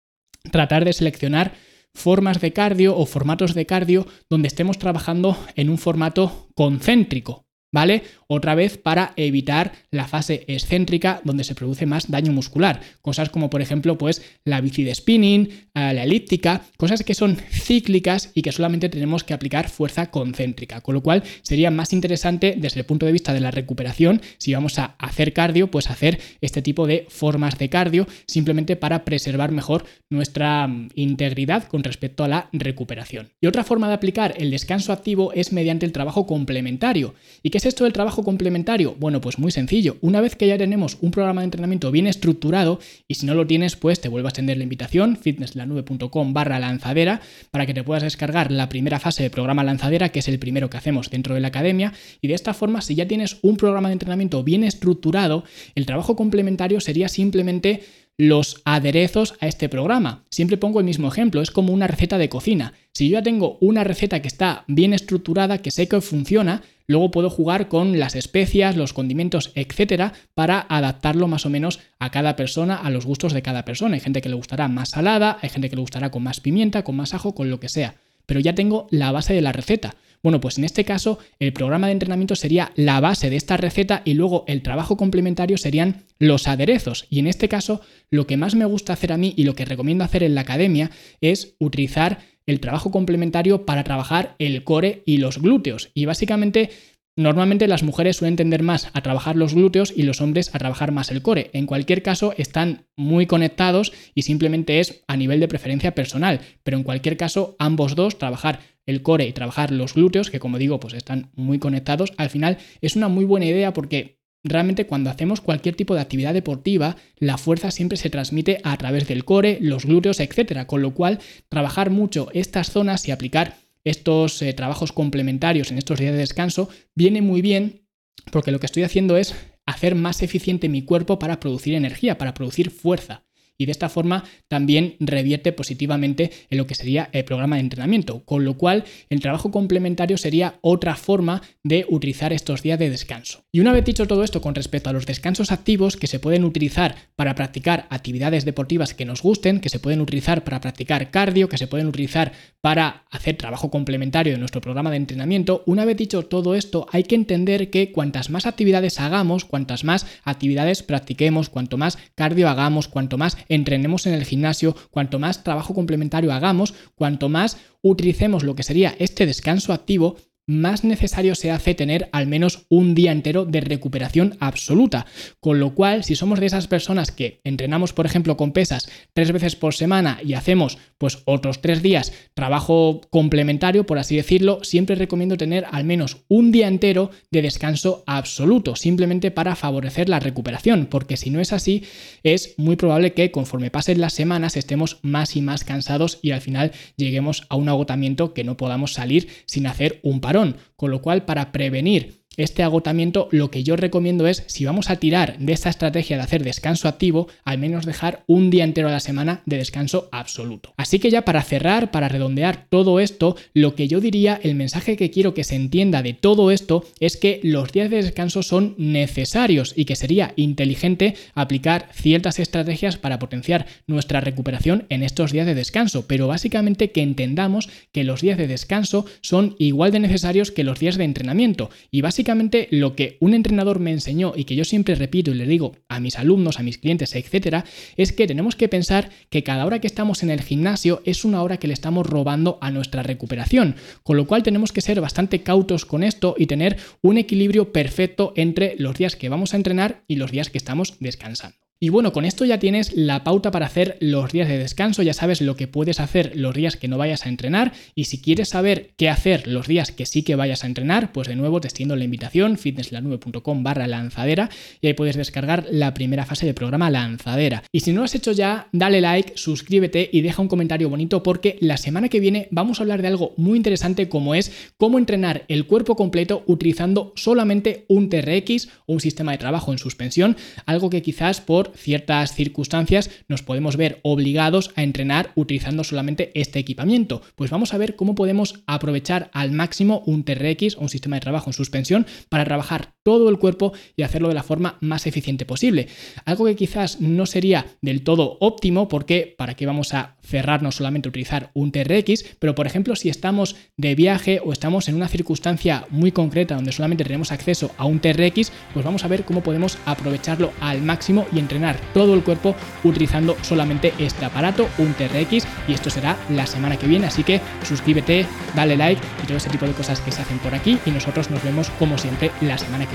tratar 0.52 0.86
de 0.86 0.94
seleccionar 0.94 1.54
formas 1.94 2.42
de 2.42 2.52
cardio 2.52 2.98
o 2.98 3.06
formatos 3.06 3.54
de 3.54 3.68
cardio 3.68 4.08
donde 4.28 4.48
estemos 4.48 4.80
trabajando 4.80 5.38
en 5.56 5.70
un 5.70 5.78
formato 5.78 6.50
concéntrico, 6.56 7.45
¿vale? 7.72 8.04
Otra 8.28 8.56
vez 8.56 8.78
para 8.78 9.14
evitar 9.18 9.74
la 9.92 10.08
fase 10.08 10.46
excéntrica 10.48 11.22
donde 11.24 11.44
se 11.44 11.56
produce 11.56 11.86
más 11.86 12.10
daño 12.10 12.32
muscular. 12.32 12.82
Cosas 13.02 13.30
como 13.30 13.50
por 13.50 13.62
ejemplo 13.62 13.98
pues 13.98 14.22
la 14.46 14.62
bici 14.62 14.84
de 14.84 14.96
spinning, 14.96 15.50
eh, 15.74 15.94
la 15.94 16.04
elíptica, 16.04 16.62
cosas 16.78 17.04
que 17.04 17.14
son 17.14 17.36
cíclicas 17.36 18.32
y 18.34 18.42
que 18.42 18.52
solamente 18.52 18.90
tenemos 18.90 19.24
que 19.24 19.34
aplicar 19.34 19.70
fuerza 19.70 20.10
concéntrica. 20.10 20.82
Con 20.82 20.96
lo 20.96 21.04
cual 21.04 21.24
sería 21.42 21.72
más 21.72 21.94
interesante 21.94 22.56
desde 22.58 22.80
el 22.80 22.86
punto 22.86 23.06
de 23.06 23.12
vista 23.12 23.34
de 23.34 23.42
la 23.42 23.52
recuperación, 23.52 24.22
si 24.38 24.54
vamos 24.54 24.80
a 24.80 24.96
hacer 24.98 25.34
cardio, 25.34 25.70
pues 25.70 25.90
hacer 25.90 26.20
este 26.42 26.62
tipo 26.62 26.88
de 26.88 27.06
formas 27.10 27.58
de 27.58 27.70
cardio 27.70 28.08
simplemente 28.28 28.76
para 28.76 29.06
preservar 29.06 29.52
mejor 29.52 29.86
nuestra 30.10 30.68
mm, 30.68 30.90
integridad 30.96 31.68
con 31.68 31.84
respecto 31.84 32.24
a 32.24 32.28
la 32.28 32.50
recuperación. 32.54 33.30
Y 33.42 33.48
otra 33.48 33.64
forma 33.64 33.88
de 33.88 33.96
aplicar 33.96 34.34
el 34.38 34.52
descanso 34.52 34.94
activo 34.94 35.34
es 35.34 35.52
mediante 35.52 35.86
el 35.86 35.92
trabajo 35.92 36.26
complementario. 36.26 37.16
¿Y 37.44 37.50
esto 37.70 37.84
del 37.84 37.94
trabajo 37.94 38.24
complementario? 38.24 38.96
Bueno, 39.00 39.22
pues 39.22 39.40
muy 39.40 39.52
sencillo. 39.52 39.98
Una 40.02 40.22
vez 40.22 40.36
que 40.36 40.48
ya 40.48 40.58
tenemos 40.58 40.98
un 41.02 41.12
programa 41.12 41.42
de 41.42 41.46
entrenamiento 41.46 41.92
bien 41.92 42.08
estructurado, 42.08 42.80
y 43.08 43.16
si 43.16 43.26
no 43.26 43.34
lo 43.34 43.48
tienes, 43.48 43.76
pues 43.76 44.02
te 44.02 44.10
vuelvo 44.10 44.28
a 44.28 44.30
extender 44.30 44.58
la 44.58 44.64
invitación, 44.64 45.18
fitnesslanube.com 45.18 46.34
barra 46.34 46.60
lanzadera, 46.60 47.22
para 47.52 47.66
que 47.66 47.74
te 47.74 47.84
puedas 47.84 48.04
descargar 48.04 48.52
la 48.52 48.70
primera 48.70 49.00
fase 49.00 49.24
del 49.24 49.32
programa 49.32 49.64
lanzadera, 49.64 50.10
que 50.10 50.20
es 50.20 50.28
el 50.28 50.40
primero 50.40 50.70
que 50.70 50.78
hacemos 50.78 51.10
dentro 51.10 51.36
de 51.36 51.42
la 51.42 51.50
academia, 51.50 51.94
y 52.22 52.28
de 52.28 52.34
esta 52.34 52.54
forma, 52.54 52.82
si 52.82 52.96
ya 52.96 53.08
tienes 53.08 53.38
un 53.42 53.58
programa 53.58 53.90
de 53.90 53.94
entrenamiento 53.94 54.44
bien 54.44 54.64
estructurado, 54.64 55.44
el 55.76 55.86
trabajo 55.86 56.16
complementario 56.16 56.80
sería 56.80 57.10
simplemente 57.10 57.82
los 58.18 58.62
aderezos 58.64 59.36
a 59.40 59.48
este 59.48 59.70
programa. 59.70 60.24
Siempre 60.30 60.58
pongo 60.58 60.80
el 60.80 60.86
mismo 60.86 61.08
ejemplo, 61.08 61.42
es 61.42 61.52
como 61.52 61.74
una 61.74 61.88
receta 61.88 62.18
de 62.18 62.30
cocina. 62.30 62.74
Si 62.94 63.10
yo 63.10 63.14
ya 63.14 63.24
tengo 63.24 63.58
una 63.60 63.84
receta 63.84 64.22
que 64.22 64.28
está 64.28 64.64
bien 64.68 64.94
estructurada, 64.94 65.58
que 65.58 65.72
sé 65.72 65.88
que 65.88 66.00
funciona, 66.00 66.64
luego 66.88 67.12
puedo 67.12 67.30
jugar 67.30 67.68
con 67.68 68.00
las 68.00 68.16
especias, 68.16 68.76
los 68.76 68.94
condimentos, 68.94 69.52
etcétera, 69.56 70.14
para 70.34 70.66
adaptarlo 70.70 71.28
más 71.28 71.46
o 71.46 71.50
menos 71.50 71.80
a 72.00 72.12
cada 72.12 72.36
persona, 72.36 72.76
a 72.76 72.90
los 72.90 73.06
gustos 73.06 73.34
de 73.34 73.42
cada 73.42 73.66
persona. 73.66 73.96
Hay 73.96 74.02
gente 74.02 74.22
que 74.22 74.30
le 74.30 74.36
gustará 74.36 74.68
más 74.68 74.90
salada, 74.90 75.38
hay 75.42 75.50
gente 75.50 75.70
que 75.70 75.76
le 75.76 75.82
gustará 75.82 76.12
con 76.12 76.24
más 76.24 76.40
pimienta, 76.40 76.84
con 76.84 76.96
más 76.96 77.14
ajo, 77.14 77.36
con 77.36 77.50
lo 77.50 77.60
que 77.60 77.70
sea. 77.70 77.96
Pero 78.26 78.40
ya 78.40 78.56
tengo 78.56 78.88
la 78.90 79.12
base 79.12 79.34
de 79.34 79.42
la 79.42 79.52
receta. 79.52 79.96
Bueno, 80.26 80.42
pues 80.42 80.58
en 80.58 80.64
este 80.64 80.86
caso 80.86 81.20
el 81.38 81.54
programa 81.54 81.86
de 81.86 81.94
entrenamiento 81.94 82.36
sería 82.36 82.72
la 82.76 83.00
base 83.00 83.30
de 83.30 83.36
esta 83.36 83.58
receta 83.58 84.02
y 84.06 84.16
luego 84.16 84.44
el 84.48 84.64
trabajo 84.64 84.98
complementario 84.98 85.56
serían 85.56 86.06
los 86.18 86.48
aderezos. 86.48 87.06
Y 87.12 87.20
en 87.20 87.28
este 87.28 87.48
caso 87.48 87.82
lo 88.10 88.26
que 88.26 88.36
más 88.36 88.56
me 88.56 88.66
gusta 88.66 88.94
hacer 88.94 89.14
a 89.14 89.18
mí 89.18 89.36
y 89.38 89.44
lo 89.44 89.54
que 89.54 89.66
recomiendo 89.66 90.04
hacer 90.04 90.24
en 90.24 90.34
la 90.34 90.42
academia 90.42 90.90
es 91.22 91.56
utilizar 91.60 92.22
el 92.48 92.60
trabajo 92.60 92.90
complementario 92.90 93.68
para 93.68 93.84
trabajar 93.84 94.36
el 94.40 94.64
core 94.64 95.04
y 95.06 95.18
los 95.18 95.38
glúteos. 95.40 95.92
Y 95.94 96.06
básicamente 96.06 96.72
Normalmente 97.18 97.70
las 97.70 97.82
mujeres 97.82 98.18
suelen 98.18 98.36
tender 98.36 98.62
más 98.62 98.90
a 98.92 99.00
trabajar 99.00 99.38
los 99.38 99.54
glúteos 99.54 99.94
y 99.96 100.04
los 100.04 100.20
hombres 100.20 100.54
a 100.54 100.60
trabajar 100.60 100.92
más 100.92 101.12
el 101.12 101.22
core. 101.22 101.50
En 101.54 101.66
cualquier 101.66 102.04
caso, 102.04 102.34
están 102.36 102.88
muy 102.98 103.26
conectados 103.26 103.94
y 104.14 104.24
simplemente 104.24 104.82
es 104.82 105.06
a 105.08 105.16
nivel 105.16 105.40
de 105.40 105.48
preferencia 105.48 105.96
personal. 105.96 106.42
Pero 106.64 106.76
en 106.76 106.84
cualquier 106.84 107.16
caso, 107.16 107.56
ambos 107.58 107.96
dos, 107.96 108.18
trabajar 108.18 108.60
el 108.86 109.02
core 109.02 109.28
y 109.28 109.34
trabajar 109.34 109.72
los 109.72 109.94
glúteos, 109.94 110.30
que 110.30 110.40
como 110.40 110.58
digo, 110.58 110.80
pues 110.80 110.94
están 110.94 111.32
muy 111.36 111.60
conectados, 111.60 112.14
al 112.18 112.30
final 112.30 112.58
es 112.82 112.96
una 112.96 113.08
muy 113.08 113.26
buena 113.26 113.46
idea 113.46 113.74
porque 113.74 114.20
realmente 114.44 114.86
cuando 114.86 115.10
hacemos 115.10 115.42
cualquier 115.42 115.76
tipo 115.76 115.96
de 115.96 116.02
actividad 116.02 116.34
deportiva, 116.34 116.96
la 117.18 117.38
fuerza 117.38 117.72
siempre 117.72 117.98
se 117.98 118.10
transmite 118.10 118.60
a 118.64 118.78
través 118.78 119.08
del 119.08 119.26
core, 119.26 119.58
los 119.60 119.86
glúteos, 119.86 120.20
etc. 120.20 120.66
Con 120.66 120.82
lo 120.82 120.94
cual, 120.94 121.20
trabajar 121.50 121.90
mucho 121.90 122.30
estas 122.34 122.70
zonas 122.70 123.08
y 123.08 123.12
aplicar 123.12 123.58
estos 123.84 124.42
eh, 124.42 124.54
trabajos 124.54 124.92
complementarios 124.92 125.72
en 125.72 125.78
estos 125.78 126.00
días 126.00 126.14
de 126.14 126.20
descanso 126.20 126.70
viene 126.96 127.22
muy 127.22 127.42
bien 127.42 127.88
porque 128.32 128.52
lo 128.52 128.60
que 128.60 128.66
estoy 128.66 128.84
haciendo 128.84 129.18
es 129.18 129.36
hacer 129.66 129.96
más 129.96 130.24
eficiente 130.24 130.70
mi 130.70 130.84
cuerpo 130.84 131.20
para 131.20 131.40
producir 131.40 131.76
energía, 131.76 132.18
para 132.18 132.34
producir 132.34 132.72
fuerza 132.72 133.25
y 133.58 133.66
de 133.66 133.72
esta 133.72 133.90
forma 133.90 134.24
también 134.48 134.96
revierte 135.00 135.52
positivamente 135.52 136.32
en 136.50 136.58
lo 136.58 136.68
que 136.68 136.76
sería 136.76 137.10
el 137.12 137.26
programa 137.26 137.56
de 137.56 137.62
entrenamiento, 137.62 138.24
con 138.26 138.46
lo 138.46 138.58
cual 138.58 138.84
el 139.10 139.20
trabajo 139.20 139.52
complementario 139.52 140.18
sería 140.18 140.60
otra 140.62 140.96
forma 140.96 141.42
de 141.64 141.86
utilizar 141.90 142.34
estos 142.34 142.62
días 142.62 142.80
de 142.80 142.90
descanso. 142.90 143.46
Y 143.52 143.60
una 143.60 143.74
vez 143.74 143.86
dicho 143.86 144.08
todo 144.08 144.24
esto 144.24 144.42
con 144.42 144.56
respecto 144.56 144.90
a 144.90 144.94
los 144.94 145.06
descansos 145.06 145.52
activos 145.52 145.98
que 145.98 146.08
se 146.08 146.20
pueden 146.20 146.44
utilizar 146.44 146.96
para 147.16 147.36
practicar 147.36 147.88
actividades 147.90 148.46
deportivas 148.46 148.94
que 148.94 149.06
nos 149.06 149.22
gusten, 149.22 149.60
que 149.60 149.70
se 149.70 149.80
pueden 149.80 150.02
utilizar 150.02 150.44
para 150.44 150.62
practicar 150.62 151.12
cardio, 151.12 151.50
que 151.50 151.58
se 151.58 151.68
pueden 151.68 151.88
utilizar 151.88 152.34
para 152.62 153.06
hacer 153.12 153.38
trabajo 153.38 153.70
complementario 153.70 154.34
de 154.34 154.40
nuestro 154.40 154.62
programa 154.62 154.92
de 154.92 154.98
entrenamiento, 154.98 155.64
una 155.66 155.86
vez 155.86 155.98
dicho 155.98 156.24
todo 156.24 156.56
esto 156.56 156.88
hay 156.92 157.04
que 157.04 157.16
entender 157.16 157.70
que 157.70 157.92
cuantas 157.92 158.30
más 158.30 158.46
actividades 158.46 159.00
hagamos, 159.00 159.46
cuantas 159.46 159.84
más 159.84 160.06
actividades 160.24 160.84
practiquemos, 160.84 161.50
cuanto 161.50 161.78
más 161.78 161.98
cardio 162.16 162.50
hagamos, 162.50 162.88
cuanto 162.88 163.18
más 163.18 163.38
entrenemos 163.50 164.06
en 164.08 164.14
el 164.14 164.26
gimnasio, 164.26 164.76
cuanto 164.92 165.20
más 165.20 165.44
trabajo 165.44 165.74
complementario 165.74 166.34
hagamos, 166.34 166.74
cuanto 166.96 167.30
más 167.30 167.58
utilicemos 167.82 168.44
lo 168.44 168.56
que 168.56 168.64
sería 168.64 168.96
este 169.00 169.26
descanso 169.26 169.74
activo, 169.74 170.18
más 170.48 170.84
necesario 170.84 171.36
se 171.36 171.52
hace 171.52 171.74
tener 171.74 172.10
al 172.12 172.28
menos 172.28 172.66
un 172.70 172.94
día 172.96 173.12
entero 173.12 173.46
de 173.46 173.62
recuperación 173.62 174.38
absoluta. 174.40 175.06
Con 175.40 175.60
lo 175.60 175.74
cual, 175.74 176.04
si 176.04 176.16
somos 176.16 176.40
de 176.40 176.46
esas 176.46 176.68
personas 176.68 177.12
que 177.12 177.40
entrenamos, 177.44 177.94
por 177.94 178.06
ejemplo, 178.06 178.38
con 178.38 178.52
pesas 178.52 178.90
tres 179.14 179.32
veces 179.32 179.56
por 179.56 179.74
semana 179.74 180.20
y 180.24 180.34
hacemos 180.34 180.78
pues 180.98 181.20
otros 181.26 181.62
tres 181.62 181.82
días 181.82 182.14
trabajo 182.34 183.02
complementario, 183.10 183.86
por 183.86 183.98
así 183.98 184.16
decirlo, 184.16 184.64
siempre 184.64 184.96
recomiendo 184.96 185.38
tener 185.38 185.66
al 185.72 185.84
menos 185.84 186.18
un 186.28 186.52
día 186.52 186.68
entero 186.68 187.12
de 187.32 187.42
descanso 187.42 188.04
absoluto, 188.08 188.76
simplemente 188.76 189.32
para 189.32 189.56
favorecer 189.56 190.10
la 190.10 190.20
recuperación, 190.20 190.88
porque 190.90 191.18
si 191.18 191.30
no 191.30 191.40
es 191.40 191.54
así, 191.54 191.84
es 192.24 192.56
muy 192.58 192.76
probable 192.76 193.14
que 193.14 193.32
conforme 193.32 193.72
pasen 193.72 194.00
las 194.00 194.14
semanas 194.14 194.58
estemos 194.58 195.00
más 195.02 195.36
y 195.36 195.42
más 195.42 195.64
cansados 195.64 196.20
y 196.22 196.32
al 196.32 196.42
final 196.42 196.72
lleguemos 196.98 197.46
a 197.50 197.56
un 197.56 197.70
agotamiento 197.70 198.34
que 198.34 198.44
no 198.44 198.58
podamos 198.58 198.94
salir 198.94 199.28
sin 199.46 199.68
hacer 199.68 200.00
un 200.04 200.22
paro 200.22 200.35
con 200.76 200.92
lo 200.92 201.02
cual 201.02 201.26
para 201.26 201.52
prevenir 201.52 202.25
este 202.38 202.64
agotamiento, 202.64 203.30
lo 203.32 203.52
que 203.52 203.64
yo 203.64 203.76
recomiendo 203.76 204.28
es, 204.28 204.44
si 204.48 204.66
vamos 204.66 204.90
a 204.90 204.98
tirar 204.98 205.38
de 205.40 205.54
esta 205.54 205.70
estrategia 205.70 206.18
de 206.18 206.24
hacer 206.24 206.44
descanso 206.44 206.88
activo, 206.88 207.28
al 207.44 207.58
menos 207.58 207.86
dejar 207.86 208.24
un 208.28 208.50
día 208.50 208.64
entero 208.64 208.88
a 208.88 208.92
la 208.92 209.00
semana 209.00 209.42
de 209.46 209.58
descanso 209.58 210.10
absoluto. 210.12 210.74
Así 210.78 211.00
que 211.00 211.10
ya 211.10 211.24
para 211.24 211.42
cerrar, 211.42 211.92
para 211.92 212.10
redondear 212.10 212.68
todo 212.70 213.00
esto, 213.00 213.36
lo 213.54 213.76
que 213.76 213.88
yo 213.88 214.02
diría, 214.02 214.40
el 214.44 214.56
mensaje 214.56 214.98
que 214.98 215.12
quiero 215.12 215.34
que 215.34 215.44
se 215.44 215.56
entienda 215.56 216.02
de 216.02 216.14
todo 216.14 216.52
esto 216.52 216.84
es 217.00 217.18
que 217.18 217.40
los 217.44 217.72
días 217.72 217.90
de 217.90 218.04
descanso 218.04 218.44
son 218.44 218.76
necesarios 218.78 219.74
y 219.76 219.86
que 219.86 219.96
sería 219.96 220.34
inteligente 220.36 221.16
aplicar 221.34 221.90
ciertas 221.94 222.40
estrategias 222.40 222.98
para 222.98 223.20
potenciar 223.20 223.66
nuestra 223.88 224.22
recuperación 224.22 224.86
en 224.90 225.04
estos 225.04 225.32
días 225.32 225.46
de 225.46 225.56
descanso, 225.56 226.08
pero 226.08 226.28
básicamente 226.28 226.92
que 226.92 227.02
entendamos 227.02 227.70
que 227.92 228.04
los 228.04 228.22
días 228.22 228.38
de 228.38 228.48
descanso 228.48 229.06
son 229.22 229.56
igual 229.60 229.92
de 229.92 230.00
necesarios 230.00 230.52
que 230.52 230.64
los 230.64 230.80
días 230.80 230.98
de 230.98 231.04
entrenamiento 231.04 231.70
y 231.92 232.02
básicamente 232.02 232.25
básicamente 232.26 232.68
lo 232.72 232.96
que 232.96 233.18
un 233.20 233.36
entrenador 233.36 233.80
me 233.80 233.92
enseñó 233.92 234.34
y 234.36 234.46
que 234.46 234.56
yo 234.56 234.66
siempre 234.66 234.96
repito 234.96 235.30
y 235.30 235.36
le 235.36 235.46
digo 235.46 235.74
a 235.88 236.00
mis 236.00 236.18
alumnos, 236.18 236.60
a 236.60 236.64
mis 236.64 236.80
clientes, 236.80 237.14
etcétera, 237.14 237.66
es 237.98 238.14
que 238.14 238.26
tenemos 238.26 238.56
que 238.56 238.68
pensar 238.68 239.12
que 239.30 239.44
cada 239.44 239.64
hora 239.64 239.80
que 239.80 239.86
estamos 239.86 240.24
en 240.24 240.32
el 240.32 240.42
gimnasio 240.42 241.04
es 241.06 241.24
una 241.24 241.44
hora 241.44 241.58
que 241.58 241.68
le 241.68 241.76
estamos 241.76 242.08
robando 242.08 242.58
a 242.62 242.72
nuestra 242.72 243.04
recuperación, 243.04 243.76
con 244.02 244.18
lo 244.18 244.26
cual 244.26 244.42
tenemos 244.42 244.72
que 244.72 244.82
ser 244.82 245.02
bastante 245.02 245.44
cautos 245.44 245.86
con 245.86 246.02
esto 246.02 246.34
y 246.36 246.48
tener 246.48 246.78
un 247.04 247.20
equilibrio 247.20 247.72
perfecto 247.72 248.34
entre 248.36 248.74
los 248.80 248.98
días 248.98 249.16
que 249.16 249.30
vamos 249.30 249.54
a 249.54 249.58
entrenar 249.58 250.04
y 250.08 250.16
los 250.16 250.32
días 250.32 250.50
que 250.50 250.58
estamos 250.58 250.96
descansando. 251.00 251.65
Y 251.78 251.90
bueno, 251.90 252.14
con 252.14 252.24
esto 252.24 252.46
ya 252.46 252.58
tienes 252.58 252.94
la 252.96 253.26
pauta 253.26 253.52
para 253.52 253.66
hacer 253.66 253.98
los 254.00 254.32
días 254.32 254.48
de 254.48 254.58
descanso, 254.58 255.04
ya 255.04 255.14
sabes 255.14 255.42
lo 255.42 255.58
que 255.58 255.68
puedes 255.68 256.00
hacer 256.00 256.32
los 256.36 256.56
días 256.56 256.78
que 256.78 256.88
no 256.88 256.98
vayas 256.98 257.26
a 257.26 257.30
entrenar 257.30 257.74
y 257.96 258.06
si 258.06 258.22
quieres 258.22 258.48
saber 258.48 258.92
qué 258.96 259.10
hacer 259.10 259.46
los 259.46 259.68
días 259.68 259.92
que 259.92 260.06
sí 260.06 260.24
que 260.24 260.36
vayas 260.36 260.64
a 260.64 260.68
entrenar, 260.68 261.12
pues 261.12 261.28
de 261.28 261.36
nuevo 261.36 261.60
te 261.60 261.68
extiendo 261.68 261.98
la 261.98 262.06
invitación 262.06 262.58
fitnesslanube.com 262.58 263.64
barra 263.64 263.88
lanzadera 263.88 264.50
y 264.80 264.88
ahí 264.88 264.94
puedes 264.94 265.18
descargar 265.18 265.68
la 265.70 265.94
primera 265.94 266.26
fase 266.26 266.46
del 266.46 266.56
programa 266.56 266.90
lanzadera. 266.90 267.64
Y 267.74 267.82
si 267.82 267.92
no 267.92 268.00
lo 268.00 268.06
has 268.06 268.16
hecho 268.16 268.32
ya, 268.32 268.70
dale 268.72 269.02
like, 269.02 269.34
suscríbete 269.36 270.10
y 270.14 270.22
deja 270.22 270.42
un 270.42 270.48
comentario 270.48 270.90
bonito 270.90 271.24
porque 271.24 271.58
la 271.60 271.76
semana 271.76 272.08
que 272.08 272.22
viene 272.22 272.48
vamos 272.52 272.80
a 272.80 272.84
hablar 272.84 273.02
de 273.02 273.10
algo 273.10 273.34
muy 273.36 273.58
interesante 273.58 274.08
como 274.08 274.34
es 274.34 274.72
cómo 274.78 274.98
entrenar 274.98 275.44
el 275.50 275.66
cuerpo 275.68 275.98
completo 275.98 276.44
utilizando 276.48 277.12
solamente 277.18 277.84
un 277.90 278.08
TRX 278.08 278.70
o 278.86 278.94
un 278.94 279.02
sistema 279.02 279.34
de 279.34 279.40
trabajo 279.40 279.74
en 279.74 279.78
suspensión, 279.78 280.38
algo 280.66 280.90
que 280.90 281.02
quizás 281.02 281.42
por 281.42 281.65
ciertas 281.76 282.34
circunstancias 282.34 283.10
nos 283.28 283.42
podemos 283.44 283.78
ver 283.78 284.00
obligados 284.04 284.72
a 284.76 284.84
entrenar 284.84 285.32
utilizando 285.36 285.84
solamente 285.84 286.32
este 286.34 286.60
equipamiento. 286.60 287.22
Pues 287.36 287.52
vamos 287.52 287.74
a 287.74 287.78
ver 287.78 287.96
cómo 287.96 288.16
podemos 288.16 288.64
aprovechar 288.68 289.30
al 289.34 289.52
máximo 289.52 290.04
un 290.06 290.24
TRX 290.24 290.78
o 290.78 290.82
un 290.82 290.90
sistema 290.90 291.18
de 291.18 291.22
trabajo 291.22 291.50
en 291.50 291.54
suspensión 291.54 292.06
para 292.30 292.46
trabajar 292.46 292.95
todo 293.06 293.30
el 293.30 293.38
cuerpo 293.38 293.72
y 293.96 294.02
hacerlo 294.02 294.30
de 294.30 294.34
la 294.34 294.42
forma 294.42 294.78
más 294.82 295.06
eficiente 295.06 295.46
posible. 295.46 295.88
Algo 296.26 296.46
que 296.46 296.56
quizás 296.56 297.00
no 297.02 297.28
sería 297.28 297.68
del 297.82 298.02
todo 298.02 298.38
óptimo 298.40 298.88
porque 298.88 299.36
para 299.38 299.54
qué 299.54 299.68
vamos 299.68 299.94
a 299.94 300.16
cerrarnos 300.24 300.78
solamente 300.78 301.08
a 301.08 301.12
utilizar 301.12 301.52
un 301.54 301.72
TRX, 301.72 302.26
pero 302.40 302.56
por 302.56 302.66
ejemplo 302.66 302.96
si 302.96 303.10
estamos 303.10 303.58
de 303.78 303.94
viaje 303.94 304.42
o 304.44 304.52
estamos 304.52 304.90
en 304.90 304.96
una 304.96 305.08
circunstancia 305.08 305.86
muy 305.92 306.12
concreta 306.12 306.56
donde 306.56 306.72
solamente 306.72 307.04
tenemos 307.04 307.32
acceso 307.32 307.70
a 307.78 307.86
un 307.86 308.00
TRX, 308.00 308.52
pues 308.74 308.84
vamos 308.84 309.06
a 309.06 309.08
ver 309.08 309.24
cómo 309.24 309.44
podemos 309.44 309.78
aprovecharlo 309.86 310.52
al 310.60 310.82
máximo 310.82 311.28
y 311.32 311.38
entrenar 311.38 311.80
todo 311.94 312.16
el 312.16 312.24
cuerpo 312.24 312.56
utilizando 312.84 313.38
solamente 313.44 313.94
este 314.00 314.26
aparato, 314.26 314.68
un 314.80 314.96
TRX, 314.96 315.46
y 315.68 315.74
esto 315.74 315.92
será 315.92 316.18
la 316.32 316.48
semana 316.48 316.78
que 316.78 316.88
viene, 316.88 317.06
así 317.06 317.24
que 317.24 317.40
suscríbete, 317.68 318.26
dale 318.56 318.76
like 318.76 319.02
y 319.24 319.28
todo 319.28 319.38
ese 319.38 319.52
tipo 319.52 319.68
de 319.68 319.74
cosas 319.74 320.02
que 320.02 320.12
se 320.12 320.24
hacen 320.24 320.40
por 320.40 320.56
aquí 320.56 320.80
y 320.88 320.90
nosotros 320.90 321.30
nos 321.30 321.44
vemos 321.44 321.70
como 321.78 322.00
siempre 322.00 322.32
la 322.42 322.58
semana 322.58 322.86
que 322.88 322.95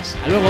Hasta 0.00 0.28
luego. 0.28 0.48